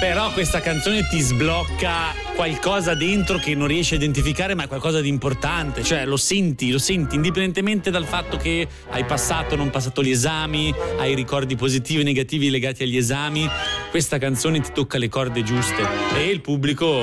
[0.00, 5.00] Però questa canzone ti sblocca qualcosa dentro che non riesci a identificare, ma è qualcosa
[5.00, 5.82] di importante.
[5.82, 10.10] Cioè, lo senti, lo senti, indipendentemente dal fatto che hai passato o non passato gli
[10.10, 13.48] esami, hai ricordi positivi o negativi legati agli esami.
[13.90, 15.84] Questa canzone ti tocca le corde giuste
[16.14, 17.02] e il pubblico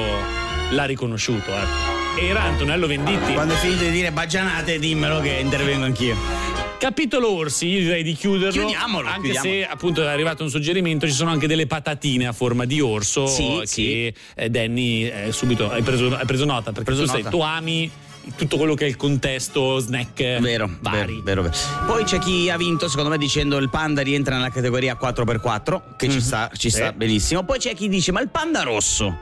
[0.71, 1.51] l'ha riconosciuto.
[1.51, 2.21] ecco.
[2.21, 3.33] Era Antonello Venditti.
[3.33, 6.54] Quando finite di dire baggianate, dimmelo che intervengo anch'io.
[6.77, 8.59] Capitolo orsi, io direi di chiuderlo.
[8.59, 9.53] Chiudiamolo, Anche chiudiamolo.
[9.53, 13.25] se appunto è arrivato un suggerimento, ci sono anche delle patatine a forma di orso
[13.27, 14.13] Sì, che sì.
[14.35, 17.29] eh, Danny eh, subito hai preso, hai preso nota perché Preso tu, nota.
[17.29, 17.89] tu ami
[18.35, 21.21] tutto quello che è il contesto snack Vero, vari.
[21.23, 21.53] vero, vero, vero.
[21.85, 26.09] Poi c'è chi ha vinto, secondo me, dicendo il panda rientra nella categoria 4x4, che
[26.09, 26.91] ci sta, ci sta Mhm.
[26.91, 26.97] Sì.
[26.97, 27.43] benissimo.
[27.43, 29.15] Poi c'è chi dice, ma il panda rosso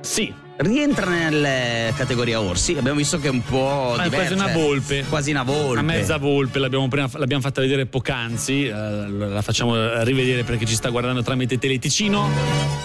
[0.00, 0.32] Sì.
[0.56, 2.76] Rientra nella categoria orsi.
[2.76, 4.16] Abbiamo visto che è un po' Ma è diverso.
[4.16, 4.52] quasi una eh.
[4.52, 5.04] volpe.
[5.08, 5.70] Quasi una volpe.
[5.70, 10.74] Una mezza volpe, l'abbiamo, prima- l'abbiamo fatta vedere poc'anzi, eh, la facciamo rivedere perché ci
[10.74, 12.28] sta guardando tramite Teleticino.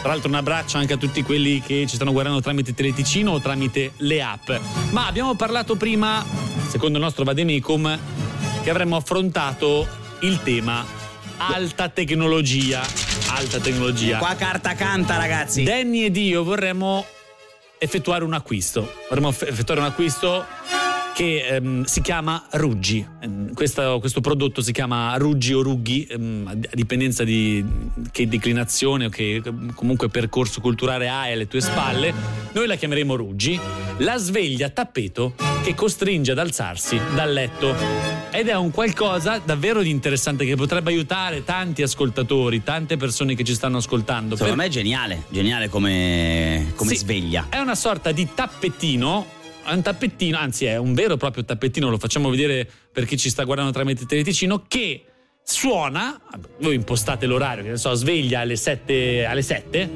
[0.02, 3.40] Tra l'altro un abbraccio anche a tutti quelli che ci stanno guardando tramite Teleticino o
[3.40, 4.50] tramite le app.
[4.92, 6.26] Ma abbiamo parlato prima,
[6.68, 8.00] secondo il nostro Vademecum,
[8.64, 9.88] che avremmo affrontato
[10.22, 10.86] il tema
[11.38, 12.82] alta tecnologia.
[13.32, 14.18] Alta tecnologia.
[14.18, 15.64] Qua carta canta, ragazzi.
[15.64, 17.06] Danny ed io vorremmo
[17.80, 18.92] effettuare un acquisto.
[19.10, 20.46] Vorremmo eff- effettuare un acquisto
[21.20, 23.06] che ehm, si chiama Ruggi.
[23.20, 27.62] Ehm, questo, questo prodotto si chiama Ruggi o Rughi, ehm, a dipendenza di
[28.10, 29.42] che declinazione o che
[29.76, 32.14] comunque percorso culturale hai alle tue spalle.
[32.54, 33.60] Noi la chiameremo Ruggi.
[33.98, 37.76] La sveglia a tappeto che costringe ad alzarsi dal letto.
[38.32, 43.44] Ed è un qualcosa davvero di interessante che potrebbe aiutare tanti ascoltatori, tante persone che
[43.44, 44.38] ci stanno ascoltando.
[44.38, 47.48] Secondo Per- me è geniale, geniale come, come Sì, sveglia.
[47.50, 49.36] È una sorta di tappettino.
[49.70, 53.18] È un tappettino, anzi è un vero e proprio tappettino, lo facciamo vedere per chi
[53.18, 55.04] ci sta guardando tramite Teleticino, che
[55.44, 56.20] suona,
[56.60, 59.90] voi impostate l'orario, che ne so, sveglia alle 7, alle 7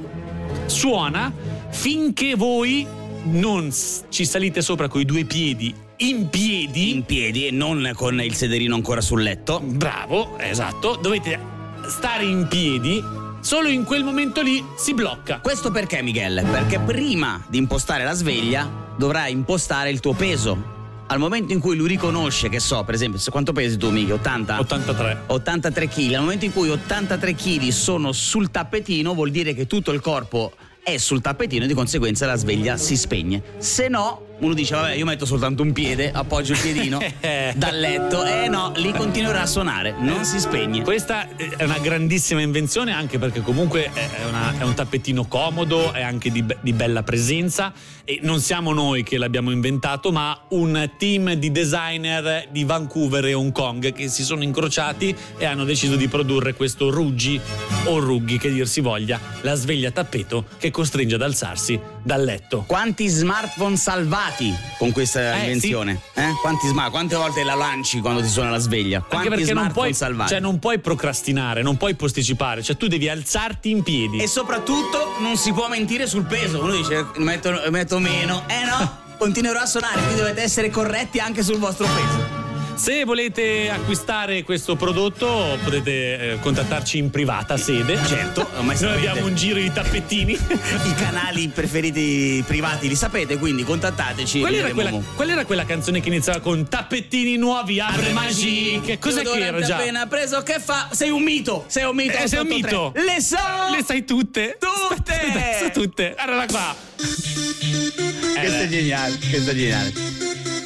[0.68, 1.34] suona
[1.70, 2.86] finché voi
[3.24, 3.74] non
[4.10, 6.92] ci salite sopra coi due piedi in piedi.
[6.92, 9.60] In piedi e non con il sederino ancora sul letto.
[9.60, 10.98] Bravo, esatto.
[11.02, 11.40] Dovete
[11.88, 13.02] stare in piedi.
[13.40, 15.40] Solo in quel momento lì si blocca.
[15.40, 16.46] Questo perché, Miguel?
[16.50, 20.72] Perché prima di impostare la sveglia dovrai impostare il tuo peso.
[21.08, 24.14] Al momento in cui lui riconosce, che so, per esempio, se- quanto pesi tu, Miguel?
[24.16, 24.60] 80?
[24.60, 25.24] 83.
[25.28, 26.14] 83 kg.
[26.14, 30.54] Al momento in cui 83 kg sono sul tappetino, vuol dire che tutto il corpo
[30.84, 33.42] è sul tappetino e di conseguenza la sveglia si spegne.
[33.58, 37.00] Se no, uno dice, vabbè, io metto soltanto un piede, appoggio il piedino
[37.56, 38.26] dal letto.
[38.26, 40.82] Eh no, lì continuerà a suonare, non si spegne.
[40.84, 46.02] Questa è una grandissima invenzione anche perché comunque è, una- è un tappettino comodo, è
[46.02, 47.72] anche di, di bella presenza
[48.04, 53.34] e non siamo noi che l'abbiamo inventato ma un team di designer di Vancouver e
[53.34, 57.40] Hong Kong che si sono incrociati e hanno deciso di produrre questo Ruggi
[57.86, 62.64] o Rughi che dir si voglia, la sveglia tappeto che costringe ad alzarsi dal letto.
[62.68, 66.02] Quanti smartphone salvati con questa Eh, invenzione?
[66.14, 66.34] Eh?
[66.42, 68.98] Quanti smart- quante volte la lanci quando ti suona la sveglia?
[68.98, 70.30] Anche Quanti perché non smartphone puoi, salvati?
[70.32, 74.20] cioè non puoi procrastinare, non puoi posticipare, cioè tu devi alzarti in piedi.
[74.20, 76.62] E soprattutto non si può mentire sul peso.
[76.62, 78.44] Uno dice metto, metto meno.
[78.48, 82.42] Eh no, continuerà a suonare, quindi dovete essere corretti anche sul vostro peso.
[82.76, 87.98] Se volete acquistare questo prodotto potete eh, contattarci in privata sede.
[88.06, 90.34] Certo, ormai Noi abbiamo un giro di tappettini.
[90.34, 94.40] I canali preferiti privati li sapete, quindi contattateci.
[94.40, 98.82] Qual era, quella, qual era quella canzone che iniziava con tappettini nuovi, abre magie?
[98.82, 99.78] Che cos'è che era già?
[99.78, 100.90] appena preso, che fa?
[100.92, 102.18] Sei un mito, sei un mito.
[102.18, 102.56] Eh, sei un 883.
[102.56, 102.92] mito.
[102.96, 103.76] Le so!
[103.76, 104.58] Le sai tutte?
[104.60, 105.14] Tutte!
[105.14, 106.14] Aspetta, so tutte.
[106.16, 106.76] Guardala qua.
[106.96, 110.63] Questo è geniale, questo è geniale.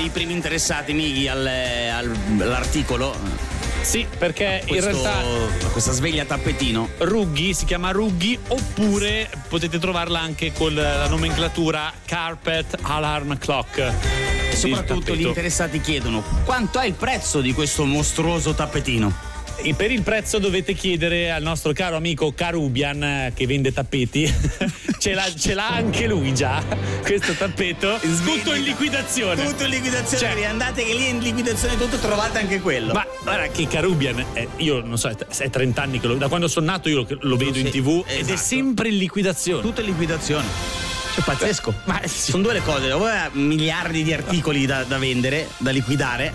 [0.00, 3.14] I primi interessati, Mighi, al- al- all'articolo.
[3.82, 6.88] Sì, perché in Questo- realtà questa sveglia tappetino.
[6.98, 13.92] Ruggi si chiama Ruggi oppure potete trovarla anche con la nomenclatura Carpet Alarm Clock.
[14.52, 19.28] Soprattutto gli interessati chiedono quanto è il prezzo di questo mostruoso tappetino.
[19.62, 24.24] E per il prezzo dovete chiedere al nostro caro amico Carubian eh, che vende tappeti.
[24.98, 26.62] ce, l'ha, ce l'ha anche lui già,
[27.02, 27.98] questo tappeto.
[28.24, 29.44] Tutto in liquidazione.
[29.44, 32.94] Tutto in liquidazione, Cioè, andate che lì in liquidazione tutto trovate anche quello.
[32.94, 36.28] Ma guarda che Carubian, è- io non so, è è 30 anni che lo, da
[36.28, 38.38] quando sono nato io lo, lo vedo in Sì, tv ed è esatto.
[38.38, 39.60] sempre in liquidazione.
[39.60, 40.46] Tutto in liquidazione.
[41.14, 41.74] Cioè, pazzesco.
[41.84, 46.32] Ma sono due le cose: o è miliardi di articoli da, da vendere, da liquidare,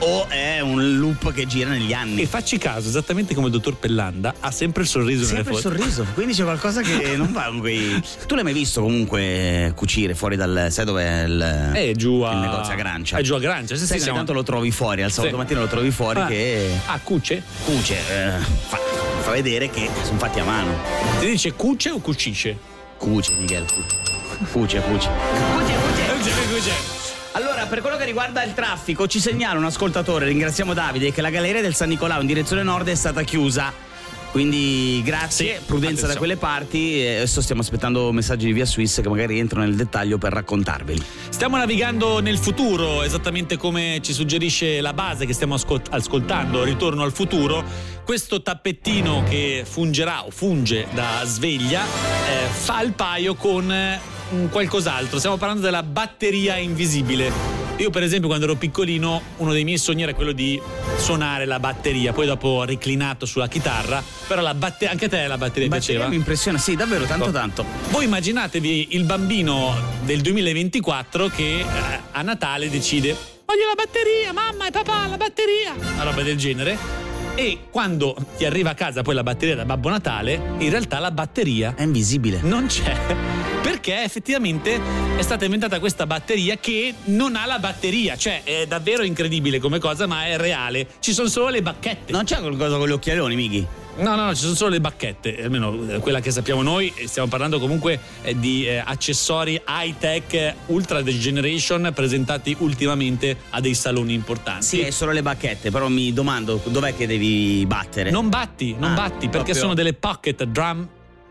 [0.00, 2.22] o è un loop che gira negli anni.
[2.22, 5.60] E facci caso, esattamente come il dottor Pellanda, ha sempre il sorriso Sempre il nelle
[5.62, 5.74] foto.
[5.76, 8.02] sorriso, quindi c'è qualcosa che non va con quei.
[8.26, 10.68] Tu l'hai mai visto comunque cucire fuori dal.
[10.70, 11.70] Sai dov'è il.
[11.74, 12.32] È giù a.
[12.32, 13.16] il negozio a Grancia?
[13.18, 15.40] È giù a Grancia, sì, sì, siamo- tanto lo trovi fuori, al sabato Sì.
[15.40, 16.26] mattino lo trovi fuori Ah.
[16.26, 16.70] che.
[16.86, 17.42] Ah, cuce?
[17.64, 18.78] Cuce, eh, fa,
[19.20, 20.76] fa vedere che sono fatti a mano.
[21.20, 22.56] Si dice cuce o cucisce?
[22.96, 23.96] Cuce, Miguel, cuce.
[24.52, 25.08] Cuce, cuce.
[25.58, 25.72] Cuce,
[26.48, 26.70] cuce.
[26.70, 26.99] Allora,
[27.70, 31.62] per quello che riguarda il traffico, ci segnala un ascoltatore, ringraziamo Davide, che la galleria
[31.62, 33.72] del San Nicolao in direzione nord è stata chiusa.
[34.32, 36.16] Quindi grazie, Sì, prudenza da attenzione.
[36.18, 37.00] quelle parti.
[37.16, 41.02] Adesso stiamo aspettando messaggi di via Swiss che magari entrano nel dettaglio per raccontarveli.
[41.30, 47.02] Stiamo navigando nel futuro, esattamente come ci suggerisce la base che stiamo ascolt- ascoltando, Ritorno
[47.02, 47.64] al futuro.
[48.10, 54.00] Questo tappettino che fungerà o funge da sveglia eh, fa il paio con eh,
[54.30, 55.18] un qualcos'altro.
[55.18, 57.30] Stiamo parlando della batteria invisibile.
[57.76, 60.60] Io, per esempio, quando ero piccolino, uno dei miei sogni era quello di
[60.96, 62.12] suonare la batteria.
[62.12, 64.02] Poi, dopo, ho reclinato sulla chitarra.
[64.26, 66.08] Però la batte- anche a te la batteria, Batteria piaceva?
[66.08, 67.32] mi impressiona, sì, davvero, tanto Ecco.
[67.32, 67.64] tanto.
[67.90, 71.64] Voi immaginatevi il bambino del 2024 che eh,
[72.10, 77.09] a Natale decide voglio la batteria, mamma e papà, la batteria, una roba del genere.
[77.34, 81.10] E quando ti arriva a casa poi la batteria da Babbo Natale, in realtà la
[81.10, 82.40] batteria È invisibile.
[82.42, 82.94] non c'è.
[83.62, 84.78] Perché effettivamente
[85.16, 88.16] è stata inventata questa batteria che non ha la batteria.
[88.16, 90.86] Cioè, è davvero incredibile come cosa, ma è reale.
[90.98, 92.12] Ci sono solo le bacchette.
[92.12, 93.66] Non c'è qualcosa con gli occhialoni, Mighi?
[93.96, 97.28] No, no, no, ci sono solo le bacchette, almeno eh, quella che sappiamo noi, stiamo
[97.28, 103.74] parlando comunque eh, di eh, accessori high tech eh, ultra generation presentati ultimamente a dei
[103.74, 104.64] saloni importanti.
[104.64, 108.10] Sì, è solo le bacchette, però mi domando dov'è che devi battere?
[108.10, 110.88] Non batti, non Ah, batti, perché proprio- sono delle pocket drum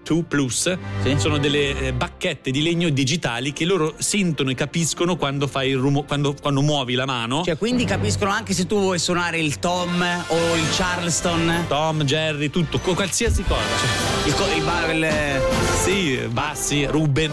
[0.10, 1.16] 2 Plus, Sì.
[1.18, 5.78] sono delle eh, bacchette di legno digitali che loro sentono e capiscono quando fai il
[5.78, 7.44] rumo, quando, quando muovi la mano.
[7.44, 11.66] Cioè, quindi capiscono anche se tu vuoi suonare il Tom o il Charleston.
[11.68, 13.62] Tom, Jerry, tutto, qualsiasi cosa.
[14.26, 15.42] Il, co- il, ba- il-
[15.84, 17.32] Sì, bassi, Ruben,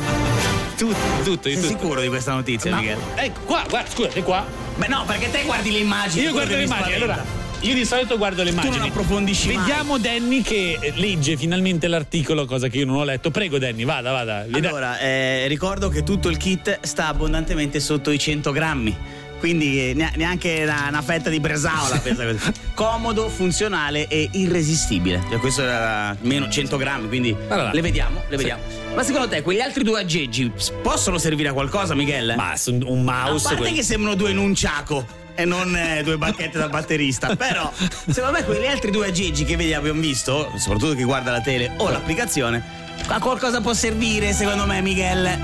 [0.77, 0.95] tutto,
[1.25, 1.49] tutto.
[1.49, 1.67] Sei tutto.
[1.69, 2.99] sicuro di questa notizia, Ma- Miguel?
[3.15, 4.45] Ecco, qua, guarda, scusate, qua.
[4.77, 6.25] Beh, no, perché te guardi le immagini.
[6.25, 7.25] Io guardo le immagini, allora.
[7.61, 8.79] Io di solito guardo le Tu immagini.
[8.79, 9.57] non approfondisci mai.
[9.57, 13.31] Vediamo Danny che legge finalmente l'articolo, cosa che io non ho letto.
[13.31, 14.47] Prego, Danny, vada, vada.
[14.53, 18.97] Allora, eh, ricordo che tutto il kit sta abbondantemente sotto i 100 grammi.
[19.39, 22.01] Quindi eh, ne- neanche una, una fetta di bresaola.
[22.75, 25.23] Comodo, funzionale e irresistibile.
[25.29, 28.45] Cioè, questo era meno 100 grammi, quindi Allora, le vediamo, le sì.
[28.45, 28.63] vediamo.
[28.95, 30.51] Ma secondo te quegli altri due aggeggi
[30.83, 32.35] possono servire a qualcosa, Miguel?
[32.37, 32.55] Ma
[32.85, 33.47] un mouse.
[33.47, 37.37] a parte quel- che sembrano due nunciaco e non eh, due bacchette da batterista.
[37.37, 37.71] Però,
[38.09, 41.73] secondo me, quegli altri due aggeggi che vedi abbiamo visto, soprattutto chi guarda la tele
[41.77, 42.63] o l'applicazione,
[43.07, 45.39] a qualcosa può servire, secondo me, Miguel.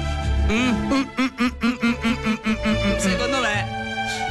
[0.51, 3.81] Mm, mm, mm, secondo me.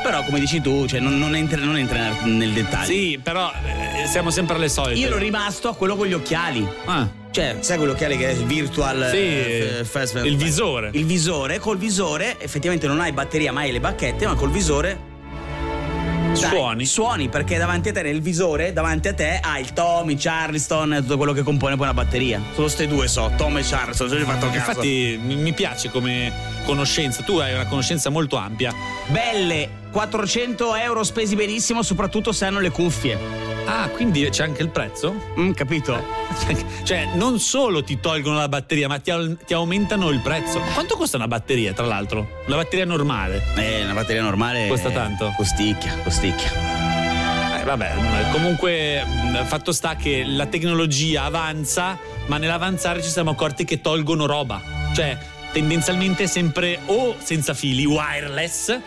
[0.04, 2.86] Però, come dici tu, cioè, non, non, entra, non, entra, nel dettaglio.
[2.86, 5.00] Sì, però eh, siamo sempre alle solite.
[5.00, 6.68] Io ero rimasto a quello con gli occhiali.
[6.86, 7.08] Ah.
[7.30, 10.90] Cioè, sai quello che che è virtual sì, eh, fast, il visore.
[10.94, 15.11] Il visore, col visore effettivamente non hai batteria, mai le bacchette, ma col visore
[16.34, 16.86] Suoni.
[16.86, 21.02] Suoni perché davanti a te nel visore, davanti a te hai il Tommy, Charleston e
[21.02, 22.42] tutto quello che compone poi una batteria.
[22.54, 24.58] Solo ste due so, Tom e Charleston, se ci fatto caso.
[24.58, 26.32] Infatti mi mi piace come
[26.66, 28.74] conoscenza, tu hai una conoscenza molto ampia.
[29.08, 33.52] Belle, 400 euro spesi benissimo, soprattutto se hanno le cuffie.
[33.66, 35.14] Ah, quindi c'è anche il prezzo?
[35.40, 36.00] Mm, capito?
[36.84, 39.12] Cioè, non solo ti tolgono la batteria, ma ti,
[39.46, 40.60] ti aumentano il prezzo.
[40.74, 42.42] Quanto costa una batteria, tra l'altro?
[42.48, 43.42] La batteria normale?
[43.56, 44.68] Eh, una batteria normale.
[44.68, 45.34] Costa eh, tanto?
[45.36, 46.50] Costicchia, costicchia.
[47.60, 47.94] Eh, vabbè,
[48.32, 54.26] comunque mh, fatto sta che la tecnologia avanza, ma nell'avanzare ci siamo accorti che tolgono
[54.26, 54.60] roba.
[54.94, 55.18] Cioè,
[55.52, 58.78] tendenzialmente sempre o senza fili, wireless,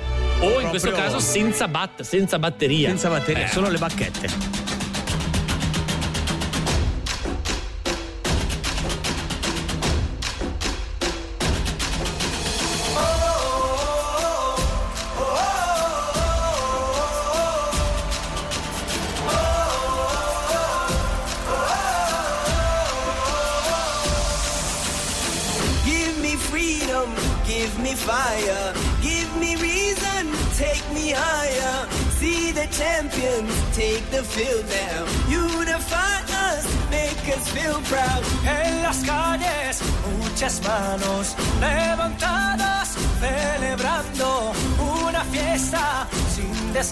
[0.40, 2.88] o in questo caso senza, bat- senza batteria.
[2.88, 3.48] Senza batteria, Eh.
[3.48, 4.63] solo le bacchette.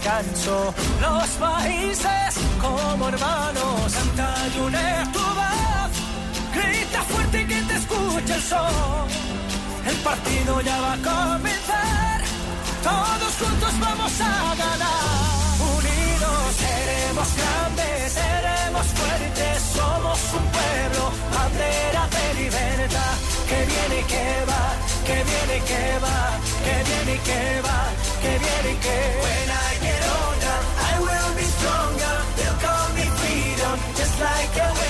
[0.02, 0.74] Descanso.
[1.00, 5.92] Los países como hermanos, canta y une tu voz,
[6.54, 9.08] grita fuerte que te escuche el sol.
[9.86, 12.20] El partido ya va a comenzar,
[12.82, 15.02] todos juntos vamos a ganar.
[15.76, 23.14] Unidos seremos grandes, seremos fuertes, somos un pueblo, bandera de libertad.
[23.48, 24.64] Que viene y que va,
[25.06, 26.18] que viene y que va,
[26.64, 27.80] que viene y que va,
[28.22, 29.61] que viene y que When
[30.12, 30.58] I
[30.90, 32.14] I will be stronger.
[32.36, 34.81] They'll call me freedom, just like a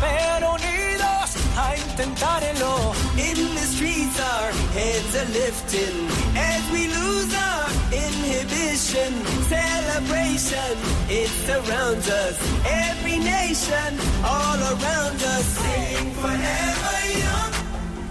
[0.00, 2.94] pero unidos a intentarlo.
[3.16, 5.96] In the streets, our heads are lifting
[6.36, 9.10] as we lose our inhibition.
[9.48, 10.72] Celebration,
[11.08, 12.34] it surrounds us.
[12.66, 13.90] Every nation,
[14.24, 15.44] all around us.
[15.62, 17.52] Sing forever young,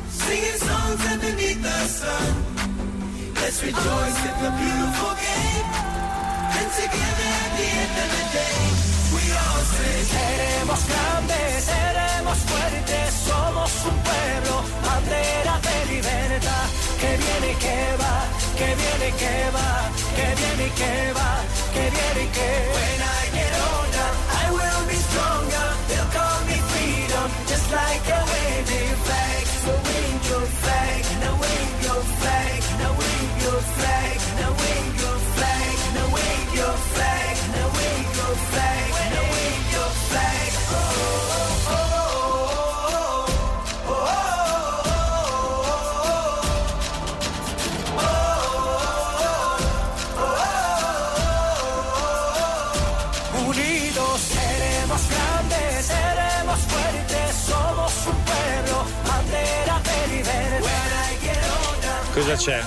[0.09, 2.31] singing songs underneath the sun.
[3.35, 5.67] Let's rejoice in the beautiful game.
[6.59, 8.92] And together at the end of the day,
[10.03, 14.55] Seremos grandes, seremos fuertes, somos un pueblo,
[14.85, 16.65] bandera de libertad.
[16.99, 18.15] Que viene y que va,
[18.57, 19.69] que viene y que va,
[20.17, 21.31] que viene y que va,
[21.73, 24.11] que viene y que When I get older,
[24.41, 25.67] I will be stronger.
[25.87, 29.43] They'll call me freedom, just like a waving flag.
[29.63, 34.12] So wave your flag, now wave your flag, now wave your flag,
[62.23, 62.63] Cosa c'è?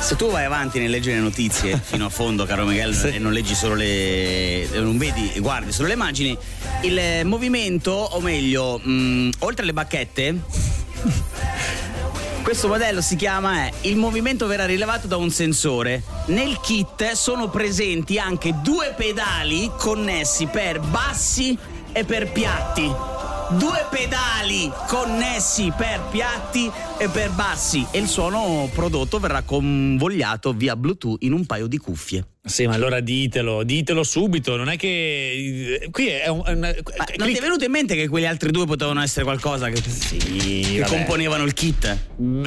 [0.00, 3.32] Se tu vai avanti nel leggere le notizie fino a fondo, caro Miguel, e non
[3.32, 4.66] leggi solo le.
[4.72, 6.36] non vedi, guardi solo le immagini,
[6.82, 10.40] il movimento, o meglio, mh, oltre alle bacchette.
[12.42, 16.02] Questo modello si chiama è il movimento verrà rilevato da un sensore.
[16.26, 21.56] Nel kit sono presenti anche due pedali connessi per bassi
[21.92, 23.13] e per piatti.
[23.50, 30.74] Due pedali connessi per piatti e per bassi e il suono prodotto verrà convogliato via
[30.76, 32.33] Bluetooth in un paio di cuffie.
[32.46, 34.54] Sì, ma allora ditelo, ditelo subito.
[34.56, 35.88] Non è che.
[35.90, 36.42] Qui è un.
[36.44, 36.74] è una-
[37.16, 40.80] Non ti è venuto in mente che quegli altri due potevano essere qualcosa che, che
[40.80, 40.86] vabbè.
[40.94, 41.96] componevano il kit?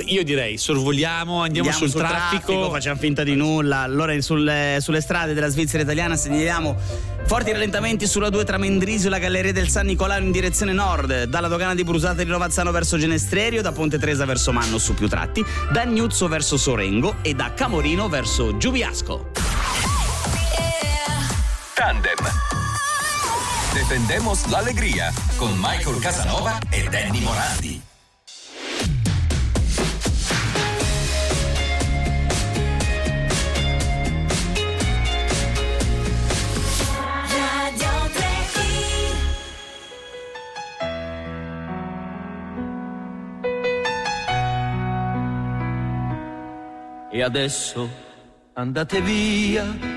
[0.06, 2.70] Io direi sorvoliamo, andiamo, sul, traffico.
[2.70, 3.80] facciamo finta di nulla.
[3.80, 6.76] Allora sulle, sulle strade della Svizzera italiana segnaliamo
[7.26, 11.24] forti rallentamenti sulla 2 tra Mendrisio e la Galleria del San Nicolao in direzione nord,
[11.24, 15.08] dalla dogana di Brusata di Rovazzano verso Genestrerio, da Ponte Tresa verso Manno su più
[15.08, 19.47] tratti, da Gnuzzo verso Sorengo e da Camorino verso Giubiasco.
[21.78, 22.18] Tandem.
[23.76, 27.80] Defendemos la alegría con Michael Casanova e Danny Morandi.
[37.30, 38.28] Radio 3
[47.12, 47.88] E adesso
[48.56, 49.97] andate via,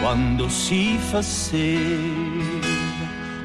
[0.00, 2.66] quando si fa sera,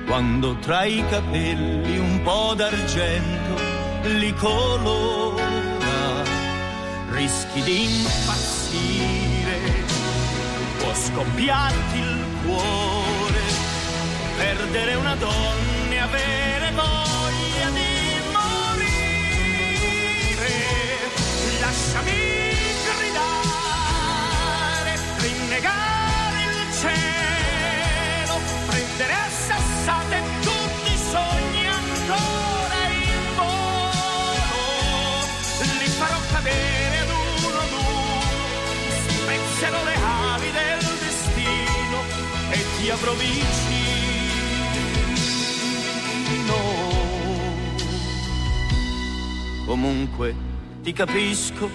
[0.06, 3.62] quando tra i capelli un po' d'argento
[4.04, 5.44] li colora,
[7.10, 9.60] rischi di impazzire,
[10.78, 13.42] può scoppiarti il cuore,
[14.38, 19.32] perdere una donna e avere voglia di morire.
[21.60, 22.43] Lasciami
[42.84, 43.14] ti avrò.
[49.66, 50.36] Comunque
[50.82, 51.70] ti capisco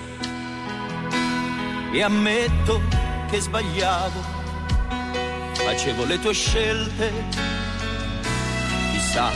[1.93, 2.83] e ammetto
[3.31, 4.37] che sbagliavo.
[5.55, 7.11] Facevo le tue scelte,
[8.93, 9.31] chissà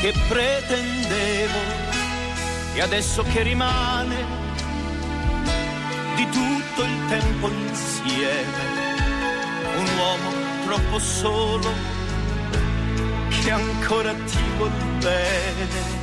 [0.00, 1.58] che pretendevo
[2.74, 4.16] e adesso che rimane
[6.16, 8.62] di tutto il tempo insieme,
[9.76, 11.70] un uomo troppo solo
[13.28, 16.02] che ancora ti vuol bene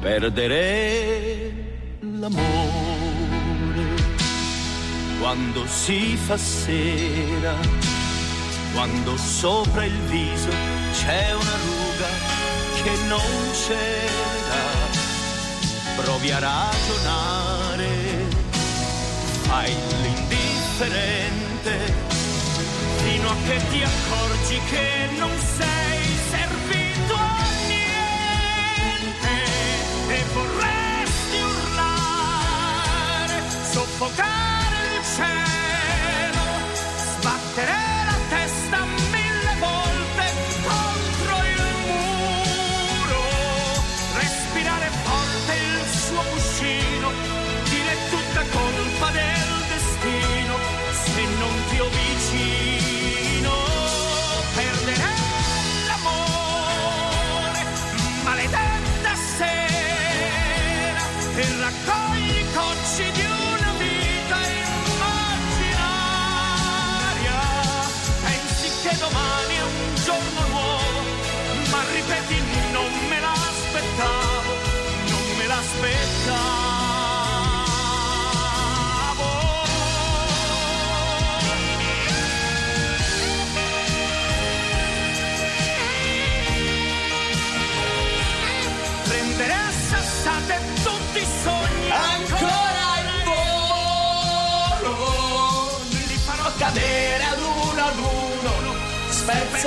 [0.00, 1.52] perdere
[2.00, 2.50] l'amore
[5.20, 7.54] quando si fa sera,
[8.74, 10.50] quando sopra il viso
[10.92, 12.08] c'è una ruga
[12.82, 14.80] che non c'era.
[15.94, 17.86] Provi a ragionare,
[19.42, 19.72] fai
[20.02, 22.01] l'indifferente
[23.22, 29.34] fino a che ti accorgi che non sei servito a niente.
[30.08, 36.42] E vorresti urlare, soffocare il cielo,
[37.18, 37.91] sbattere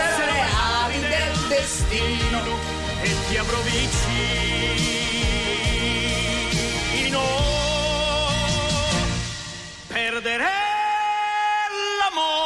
[0.02, 2.42] le ali del destino
[3.02, 3.94] e ti avrò vicino
[9.88, 10.44] perdere
[12.00, 12.44] l'amore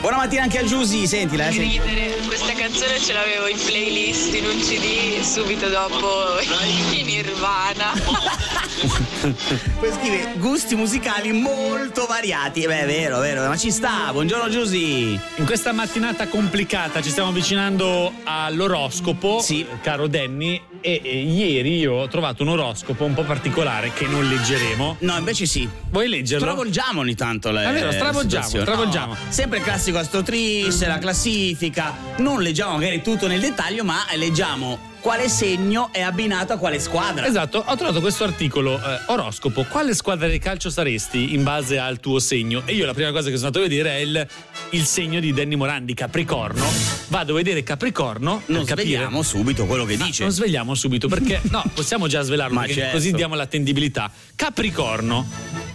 [0.00, 1.46] Buona mattina anche a Giusy, sentila.
[1.46, 8.44] Eh, ridere, questa canzone ce l'avevo in playlist in un CD subito dopo i Nirvana.
[8.78, 12.60] Poi scrive gusti musicali molto variati.
[12.62, 14.12] Eh Beh, è vero, è vero, ma ci sta.
[14.12, 15.18] Buongiorno Giusy.
[15.36, 19.42] In questa mattinata complicata ci stiamo avvicinando all'oroscopo,
[19.80, 24.28] caro Danny, e, e ieri io ho trovato un oroscopo un po' particolare che non
[24.28, 24.96] leggeremo.
[25.00, 25.66] No, invece sì.
[25.90, 26.44] Vuoi leggerlo?
[26.44, 28.64] Stravolgiamo ogni tanto le È vero, stravolgiamo, situazioni.
[28.64, 29.12] stravolgiamo.
[29.14, 31.94] No, sempre il classico astrotrice, la classifica.
[32.18, 37.28] Non leggiamo magari tutto nel dettaglio, ma leggiamo quale segno è abbinato a quale squadra.
[37.28, 42.00] Esatto, ho trovato questo articolo, eh, oroscopo, quale squadra di calcio saresti in base al
[42.00, 42.62] tuo segno?
[42.64, 44.26] E io la prima cosa che sono andato a vedere è il,
[44.70, 46.66] il segno di Danny Morandi, Capricorno.
[47.06, 48.42] Vado a vedere Capricorno.
[48.46, 50.24] Non svegliamo subito quello che No, dice.
[50.24, 52.96] Non svegliamo subito perché no, possiamo già svelarlo Ma certo.
[52.96, 54.10] così diamo l'attendibilità.
[54.34, 55.24] Capricorno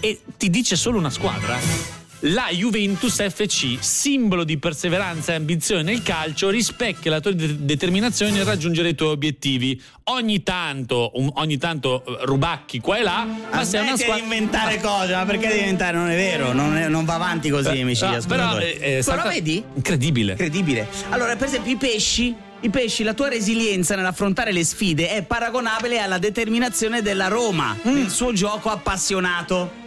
[0.02, 2.01] e ti dice solo una squadra.
[2.26, 8.32] La Juventus FC, simbolo di perseveranza e ambizione nel calcio, rispecchia la tua de- determinazione
[8.32, 9.82] nel raggiungere i tuoi obiettivi.
[10.04, 14.16] Ogni tanto, un- ogni tanto eh, rubacchi qua e là, ma sei una squadra.
[14.18, 15.98] di inventare cose, ma perché devi inventare?
[15.98, 18.66] Non è vero, non, è- non va avanti così, Beh, amici no, ascoltatori.
[18.74, 19.64] però, eh, eh, salta- vedi?
[19.74, 20.32] Incredibile.
[20.34, 20.88] Incredibile.
[21.10, 22.36] Allora, per esempio, i pesci.
[22.64, 27.94] I pesci, la tua resilienza nell'affrontare le sfide è paragonabile alla determinazione della Roma, Mm.
[27.96, 29.81] nel suo gioco appassionato.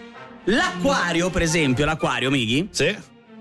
[0.44, 2.68] L'acquario, per esempio, l'acquario, Mighi?
[2.70, 2.94] Sì.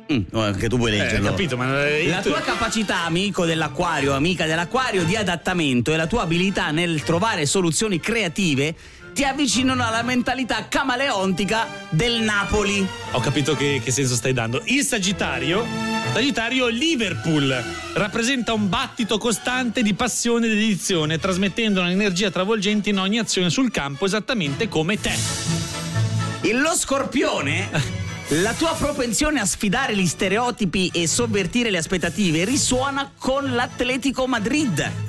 [0.06, 1.28] che tu vuoi Eh, leggerlo.
[1.28, 5.98] ho capito, ma eh, La tu- tua capacità, amico dell'acquario, amica dell'acquario, di adattamento e
[5.98, 8.76] la tua abilità nel trovare soluzioni creative
[9.14, 12.86] ti avvicinano alla mentalità camaleontica del Napoli.
[13.12, 14.62] Ho capito che, che senso stai dando.
[14.66, 15.66] Il Sagittario,
[16.14, 17.64] Sagittario Liverpool,
[17.94, 23.72] rappresenta un battito costante di passione e dedizione, trasmettendo un'energia travolgente in ogni azione sul
[23.72, 25.14] campo, esattamente come te.
[26.46, 27.70] Il lo scorpione.
[28.42, 35.03] La tua propensione a sfidare gli stereotipi e sovvertire le aspettative risuona con l'Atletico Madrid.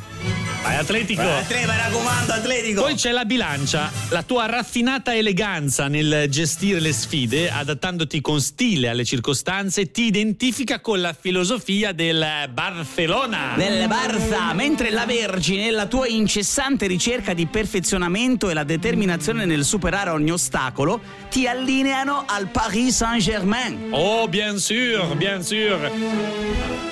[0.65, 1.21] Vai Atletico!
[1.21, 2.81] Vai, Atle- mi raccomando, Atletico!
[2.81, 8.89] Poi c'è la bilancia, la tua raffinata eleganza nel gestire le sfide, adattandoti con stile
[8.89, 13.53] alle circostanze, ti identifica con la filosofia del Barcellona.
[13.57, 19.67] Del Barça, mentre la Vergine, la tua incessante ricerca di perfezionamento e la determinazione nel
[19.67, 23.89] superare ogni ostacolo ti allineano al Paris Saint-Germain.
[23.91, 25.91] Oh, bien sûr, bien sûr.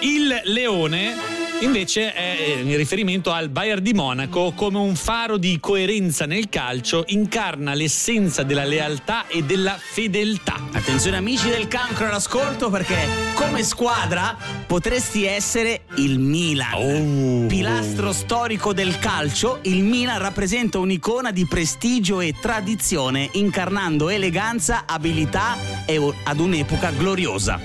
[0.01, 5.59] Il leone invece è eh, in riferimento al Bayern di Monaco come un faro di
[5.61, 10.69] coerenza nel calcio, incarna l'essenza della lealtà e della fedeltà.
[10.73, 12.97] Attenzione amici del cancro all'ascolto perché
[13.35, 14.37] come squadra
[14.67, 17.47] potresti essere il Milan.
[17.49, 25.57] Pilastro storico del calcio, il Milan rappresenta un'icona di prestigio e tradizione, incarnando eleganza, abilità
[25.87, 27.61] e ad un'epoca gloriosa.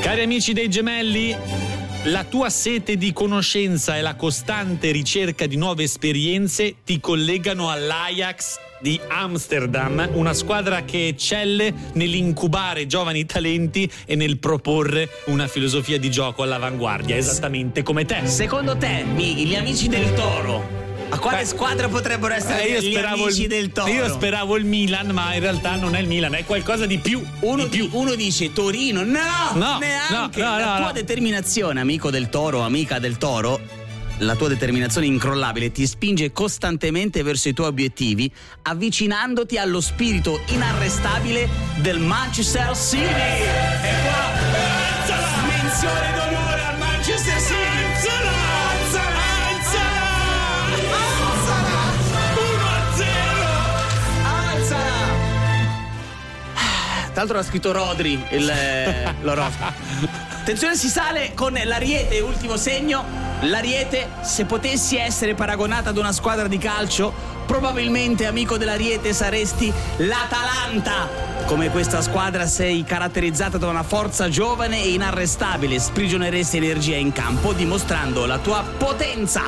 [0.00, 1.34] Cari amici dei gemelli,
[2.04, 8.58] la tua sete di conoscenza e la costante ricerca di nuove esperienze ti collegano all'Ajax
[8.80, 16.10] di Amsterdam, una squadra che eccelle nell'incubare giovani talenti e nel proporre una filosofia di
[16.10, 18.26] gioco all'avanguardia, esattamente come te.
[18.26, 20.83] Secondo te, Mighi, gli amici del Toro,
[21.14, 23.88] a quale squadra potrebbero essere Eh, gli amici il, del Toro?
[23.90, 27.24] Io speravo il Milan, ma in realtà non è il Milan, è qualcosa di più.
[27.40, 29.20] Uno, di- uno dice Torino, no,
[29.54, 30.40] No, neanche.
[30.40, 33.60] no, no, la tua determinazione, amico del toro, amica del toro,
[34.18, 38.30] la tua determinazione incrollabile ti spinge costantemente verso i tuoi obiettivi,
[38.62, 43.04] avvicinandoti allo spirito inarrestabile del Manchester City.
[43.04, 46.13] E qua, menzione
[57.14, 59.72] Tra l'altro l'ha scritto Rodri il, eh, l'oroscopo.
[60.40, 63.04] Attenzione, si sale con l'Ariete, ultimo segno.
[63.42, 67.14] L'Ariete, se potessi essere paragonata ad una squadra di calcio,
[67.46, 71.08] probabilmente amico dell'Ariete saresti l'Atalanta.
[71.46, 77.52] Come questa squadra sei caratterizzata da una forza giovane e inarrestabile, sprigioneresti energia in campo
[77.52, 79.44] dimostrando la tua potenza.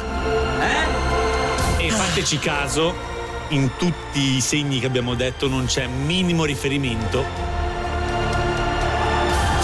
[0.61, 1.85] Eh?
[1.85, 2.95] E fateci caso,
[3.49, 7.56] in tutti i segni che abbiamo detto non c'è minimo riferimento.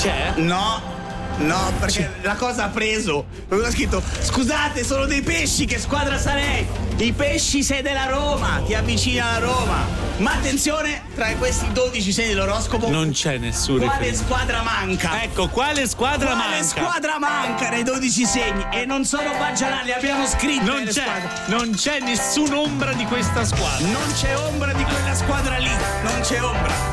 [0.03, 0.33] C'è?
[0.37, 0.91] No.
[1.39, 3.25] No, perché la cosa ha preso.
[3.49, 6.67] Avevo scritto: Scusate, sono dei pesci, che squadra sarei?
[6.97, 9.87] I pesci sei della Roma, ti avvicina alla Roma.
[10.19, 14.25] Ma attenzione, tra questi 12 segni dell'oroscopo, Non c'è nessun quale riferimento.
[14.25, 15.23] squadra manca?
[15.23, 16.65] Ecco, quale squadra quale manca?
[16.65, 18.67] squadra manca nei 12 segni?
[18.73, 20.65] E non sono baggianali, abbiamo scritto.
[20.65, 21.29] Non c'è, squadre.
[21.47, 23.87] non c'è nessun'ombra di questa squadra.
[23.87, 25.71] Non c'è ombra di quella squadra lì,
[26.03, 26.92] non c'è ombra.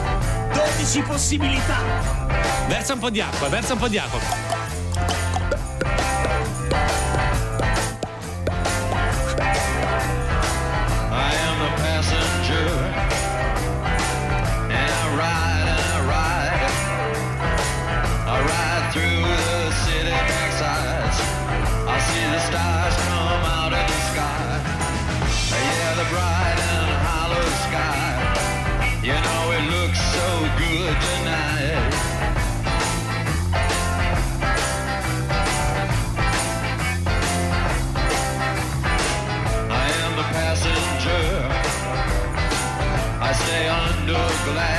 [0.54, 1.78] 12 possibilità.
[2.68, 4.69] Versa un po' di acqua, versa un po' di acqua.
[44.54, 44.79] glad.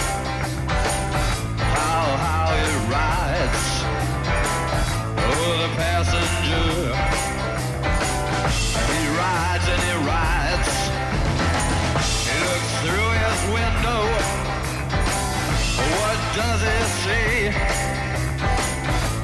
[16.35, 17.51] Does he see?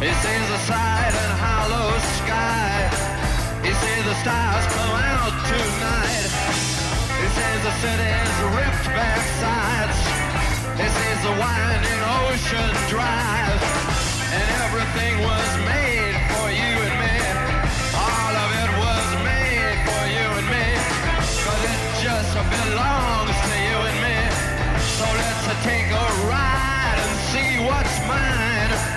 [0.04, 1.90] He sees the side and hollow
[2.20, 2.92] sky.
[3.64, 6.32] He sees the stars come out tonight.
[7.20, 10.00] He sees the city's ripped back sides.
[10.76, 13.62] He sees the winding ocean drive.
[14.36, 17.18] And everything was made for you and me.
[17.96, 20.68] All of it was made for you and me.
[21.46, 24.20] Cause it just belongs to you and me.
[25.00, 26.47] So let's take a ride
[27.38, 28.97] see what's mine.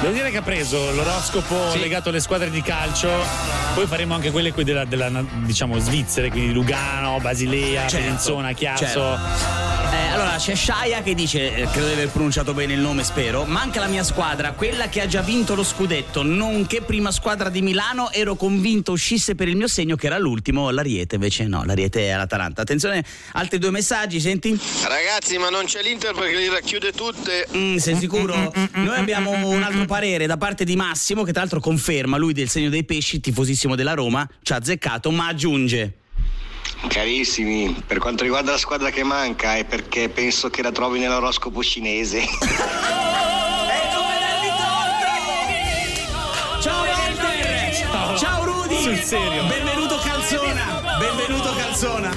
[0.00, 3.08] Devo dire che ha preso l'oroscopo legato alle squadre di calcio,
[3.74, 5.08] poi faremo anche quelle qui della, della,
[5.44, 8.84] diciamo Svizzera, quindi Lugano, Basilea, Certo, Bellinzona, Chiasso.
[8.84, 9.73] certo.
[9.94, 13.44] Eh, allora c'è Shaya che dice, eh, credo di aver pronunciato bene il nome, spero.
[13.44, 17.62] Manca la mia squadra, quella che ha già vinto lo scudetto, nonché prima squadra di
[17.62, 18.10] Milano.
[18.10, 21.14] Ero convinto uscisse per il mio segno, che era l'ultimo, l'Ariete.
[21.14, 22.62] Invece no, l'Ariete è l'Atalanta.
[22.62, 23.04] Attenzione,
[23.34, 24.58] altri due messaggi, senti?
[24.82, 27.46] Ragazzi, ma non c'è l'Inter perché li racchiude tutte.
[27.56, 28.52] Mm, sei sicuro?
[28.72, 32.48] Noi abbiamo un altro parere da parte di Massimo, che tra l'altro conferma, lui del
[32.48, 35.98] segno dei pesci, tifosissimo della Roma, ci ha azzeccato, ma aggiunge.
[36.86, 41.62] Carissimi, per quanto riguarda la squadra che manca è perché penso che la trovi nell'oroscopo
[41.62, 42.24] cinese.
[46.60, 48.18] Ciao Walter!
[48.18, 48.80] Ciao, Rudy!
[48.80, 49.42] Sul serio.
[49.44, 50.96] Benvenuto Calzona!
[50.98, 52.10] Benvenuto Calzona!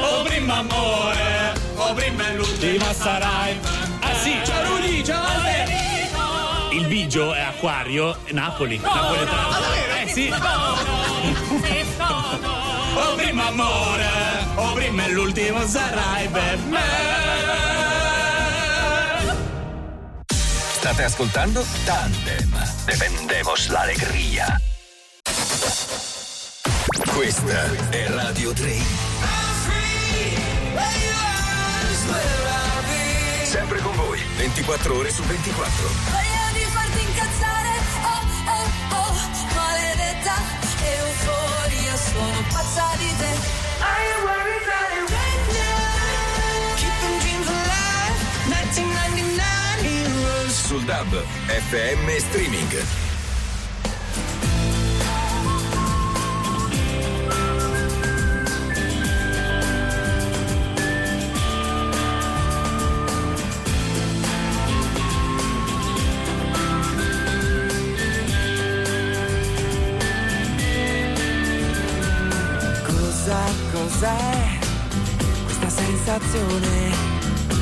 [0.00, 3.58] Oh, prima amore, o prima è l'ultima sarai.
[4.00, 5.24] Ah sì, ciao Rudy, ciao
[6.72, 8.78] Il Bigio è Acquario, Napoli.
[8.78, 9.56] Napoletano.
[10.02, 10.32] Eh sì.
[13.26, 14.08] O prima amore,
[14.54, 16.78] o prima è l'ultimo sarai per me.
[20.28, 22.52] State ascoltando Tandem.
[22.84, 24.60] Defendemos la alegría.
[27.12, 28.78] Questa è Radio 3.
[33.42, 35.88] Sempre con voi, 24 ore su 24.
[36.12, 37.70] Voglio di farti incazzare,
[42.16, 43.32] sono pazza di te.
[43.80, 46.76] I am worried about it right now.
[46.80, 48.16] Keeping dreams alive,
[48.48, 50.52] 1999 heroes.
[50.54, 51.12] Sul DAB,
[51.68, 53.05] FM streaming.
[73.96, 74.58] Cos'è
[75.44, 76.90] questa sensazione?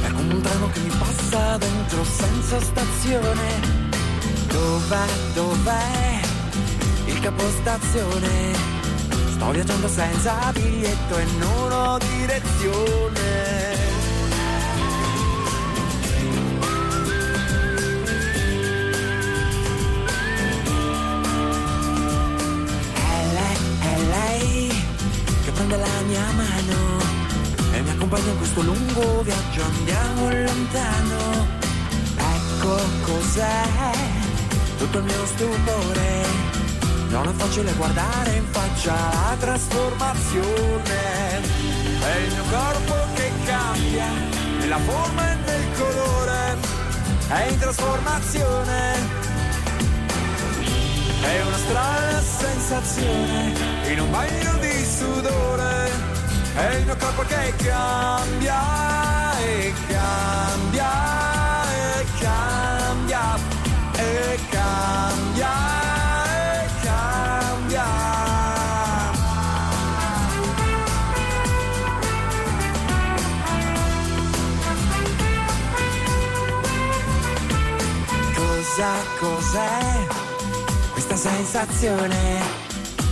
[0.02, 3.82] È come un treno che mi passa dentro senza stazione.
[4.48, 6.20] Dov'è, dov'è
[7.06, 8.52] il capostazione?
[9.34, 13.83] Sto viaggiando senza biglietto e non ho direzione.
[28.14, 31.46] Accompagna in questo lungo viaggio, andiamo lontano.
[32.16, 33.62] Ecco cos'è
[34.78, 36.22] tutto il mio stupore.
[37.08, 41.42] Non è facile guardare in faccia la trasformazione.
[42.00, 44.06] È il mio corpo che cambia
[44.58, 46.56] nella forma e nel colore.
[47.28, 49.22] È in trasformazione.
[51.20, 53.52] È una strana sensazione
[53.90, 56.13] in un bagno di sudore.
[56.56, 60.90] È il mio corpo che cambia e cambia
[61.68, 63.34] e cambia
[63.96, 65.50] e cambia
[66.30, 67.84] e cambia.
[78.36, 80.06] Cosa, cos'è
[80.92, 82.63] questa sensazione?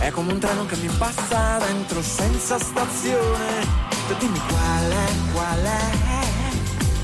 [0.03, 3.65] È come un treno che mi passa dentro senza stazione.
[4.19, 5.91] Dimmi qual è, qual è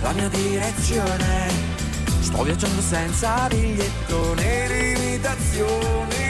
[0.01, 1.47] la mia direzione.
[2.19, 6.27] Sto viaggiando senza biglietto né limitazioni.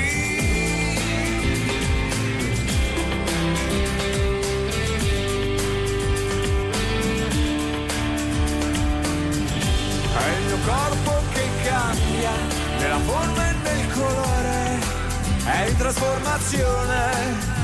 [10.13, 12.31] È il mio corpo che cambia
[12.77, 14.59] nella forma e nel colore,
[15.51, 17.57] è in trasformazione.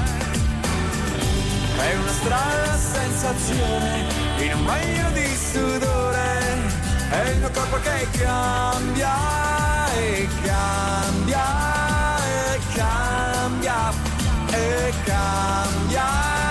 [1.77, 4.07] È una strana sensazione
[4.39, 6.57] in un bagno di sudore,
[7.09, 9.13] è il mio corpo che cambia
[9.93, 11.45] e cambia
[12.53, 13.91] e cambia
[14.51, 16.44] e cambia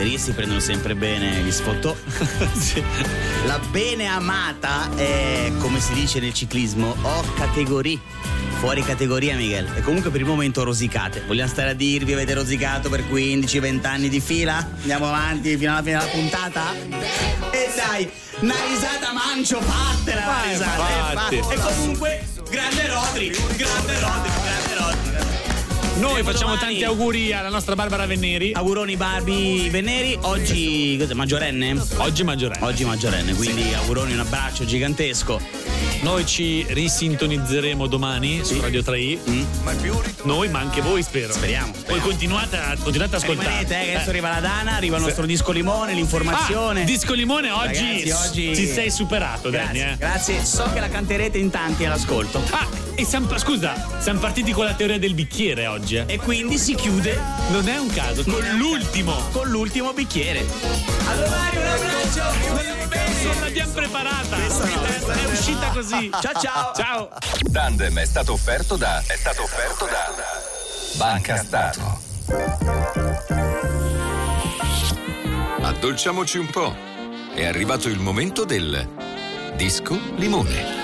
[0.00, 1.94] amici interisti prendono sempre bene gli sfottò.
[3.46, 7.98] La bene amata è, come si dice nel ciclismo, o categoria.
[8.60, 9.66] Fuori categoria, Miguel.
[9.74, 11.22] E comunque per il momento rosicate.
[11.26, 14.56] Vogliamo stare a dirvi, avete rosicato per 15-20 anni di fila?
[14.80, 16.74] Andiamo avanti fino alla fine della puntata?
[17.50, 18.10] E dai,
[18.40, 21.28] una risata mancio, fatela la Eh, risata.
[21.30, 24.39] eh, E comunque, grande Rodri, grande Rodri.
[26.00, 26.78] Noi facciamo domani.
[26.78, 28.52] tanti auguri alla nostra Barbara Venneri.
[28.52, 31.78] Auguroni Barbie Veneri, oggi cos'è, maggiorenne?
[31.98, 32.66] Oggi maggiorenne.
[32.66, 35.38] Oggi maggiorenne, quindi auguroni un abbraccio gigantesco.
[36.02, 39.18] Noi ci risintonizzeremo domani su Radio 3i.
[40.22, 41.28] Noi, ma anche voi, spero.
[41.28, 41.36] Mm.
[41.36, 41.72] Speriamo.
[41.86, 43.48] Poi continuate a, continuate a ascoltare.
[43.48, 44.10] Rimanete, eh, che adesso Eh.
[44.10, 45.06] arriva la Dana, arriva il Sì.
[45.08, 46.82] nostro disco limone, l'informazione.
[46.82, 49.78] Ah, disco limone oggi, Ragazzi, oggi ci sei superato, Danny.
[49.78, 49.96] Grazie, Eh.
[49.98, 50.44] grazie.
[50.44, 52.42] So che la canterete in tanti all'ascolto.
[52.50, 55.96] Ah, e siamo, scusa, siamo partiti con la teoria del bicchiere oggi.
[55.96, 56.04] eh.
[56.06, 57.20] E quindi si chiude.
[57.50, 59.14] Non è un caso, con l'ultimo.
[59.32, 60.46] Con l'ultimo bicchiere.
[61.08, 62.79] Allora, un abbraccio.
[63.30, 64.36] Non l'abbiamo preparata.
[64.36, 66.10] È uscita così.
[66.20, 66.72] Ciao ciao.
[66.74, 67.08] Ciao.
[67.52, 69.02] Tandem è stato offerto da.
[69.06, 70.12] È stato offerto da.
[70.96, 72.00] Banca Stato.
[75.62, 76.74] Addolciamoci un po'.
[77.32, 78.88] È arrivato il momento del
[79.54, 80.79] disco limone.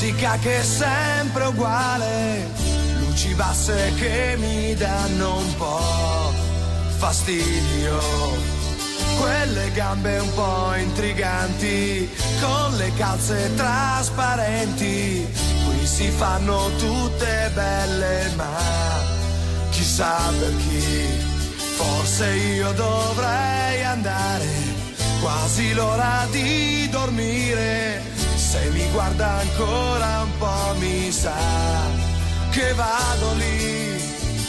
[0.00, 2.46] Musica che è sempre uguale,
[3.00, 6.32] luci basse che mi danno un po'
[6.98, 7.98] fastidio.
[9.18, 12.08] Quelle gambe un po' intriganti,
[12.40, 15.26] con le calze trasparenti,
[15.66, 18.56] qui si fanno tutte belle, ma
[19.70, 21.26] chissà per chi.
[21.74, 24.46] Forse io dovrei andare,
[25.20, 28.17] quasi l'ora di dormire.
[28.48, 31.34] Se mi guarda ancora un po' mi sa
[32.50, 34.00] che vado lì.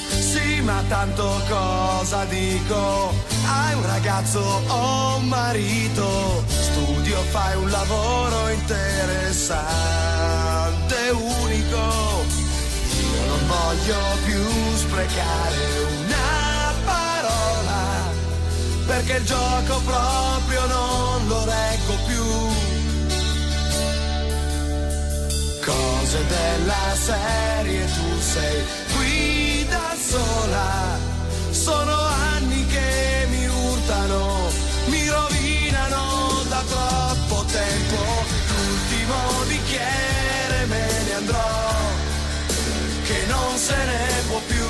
[0.07, 3.13] Sì, ma tanto cosa dico?
[3.45, 6.45] Hai un ragazzo o un marito?
[6.47, 12.23] Studio, fai un lavoro interessante, unico.
[13.01, 15.57] Io non voglio più sprecare
[16.05, 18.13] una parola,
[18.85, 21.78] perché il gioco proprio non lo reggo
[25.65, 28.63] Cose della serie tu sei
[28.95, 30.97] qui da sola,
[31.51, 31.95] sono
[32.33, 34.49] anni che mi urtano,
[34.85, 37.97] mi rovinano da troppo tempo,
[38.55, 39.15] l'ultimo
[39.47, 41.69] bicchiere me ne andrò
[43.03, 44.67] che non se ne può più.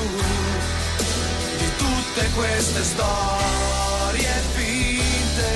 [1.59, 5.51] Di tutte queste storie finte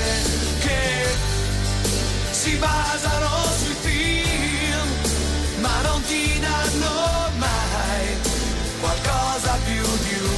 [0.60, 1.06] che
[2.30, 3.13] si basano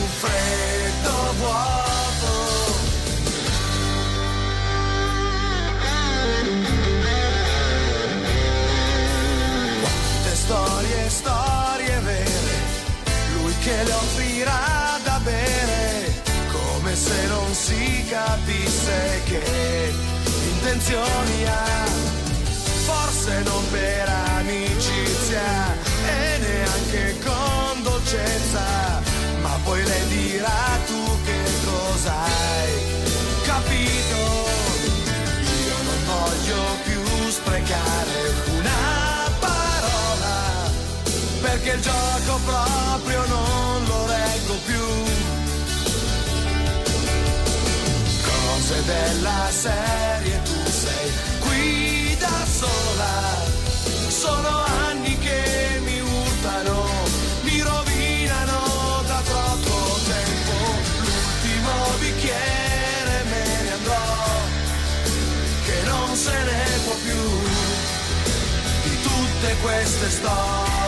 [0.07, 2.35] un freddo vuoto.
[9.83, 12.59] Quante storie, storie vere,
[13.35, 16.23] lui che le offrirà da bere,
[16.53, 19.93] come se non si capisse che
[20.53, 21.85] intenzioni ha,
[22.87, 24.09] forse non per
[24.39, 25.75] amicizia
[26.07, 28.46] e neanche con dolcezza,
[29.77, 32.73] poi le dirà tu che cosa hai
[33.45, 34.19] capito.
[35.69, 38.17] Io non voglio più sprecare
[38.59, 40.71] una parola,
[41.43, 44.87] perché il gioco proprio non lo reggo più.
[48.31, 53.45] Cose della serie tu sei qui da sola,
[54.09, 54.66] sono
[69.63, 70.86] queste storie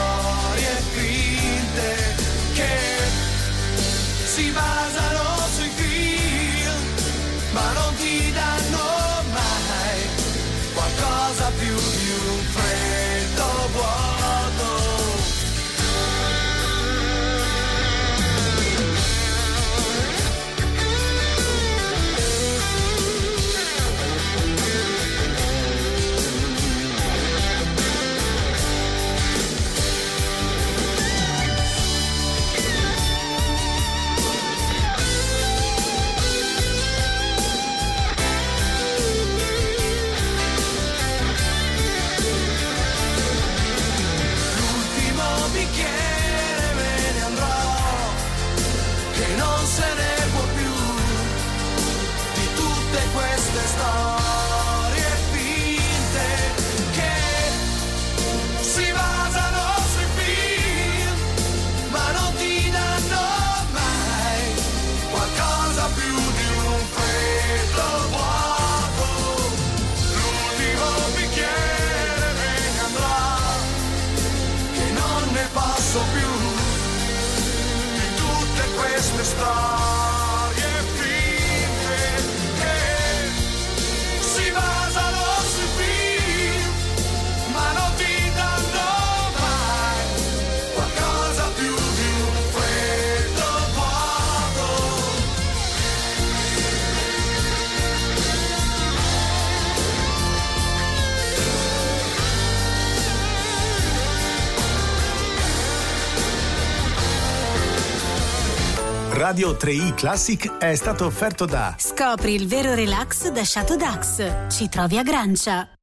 [109.28, 114.48] Radio 3i Classic è stato offerto da Scopri il vero relax da Shadow Dax.
[114.48, 115.68] Ci trovi a Grancia.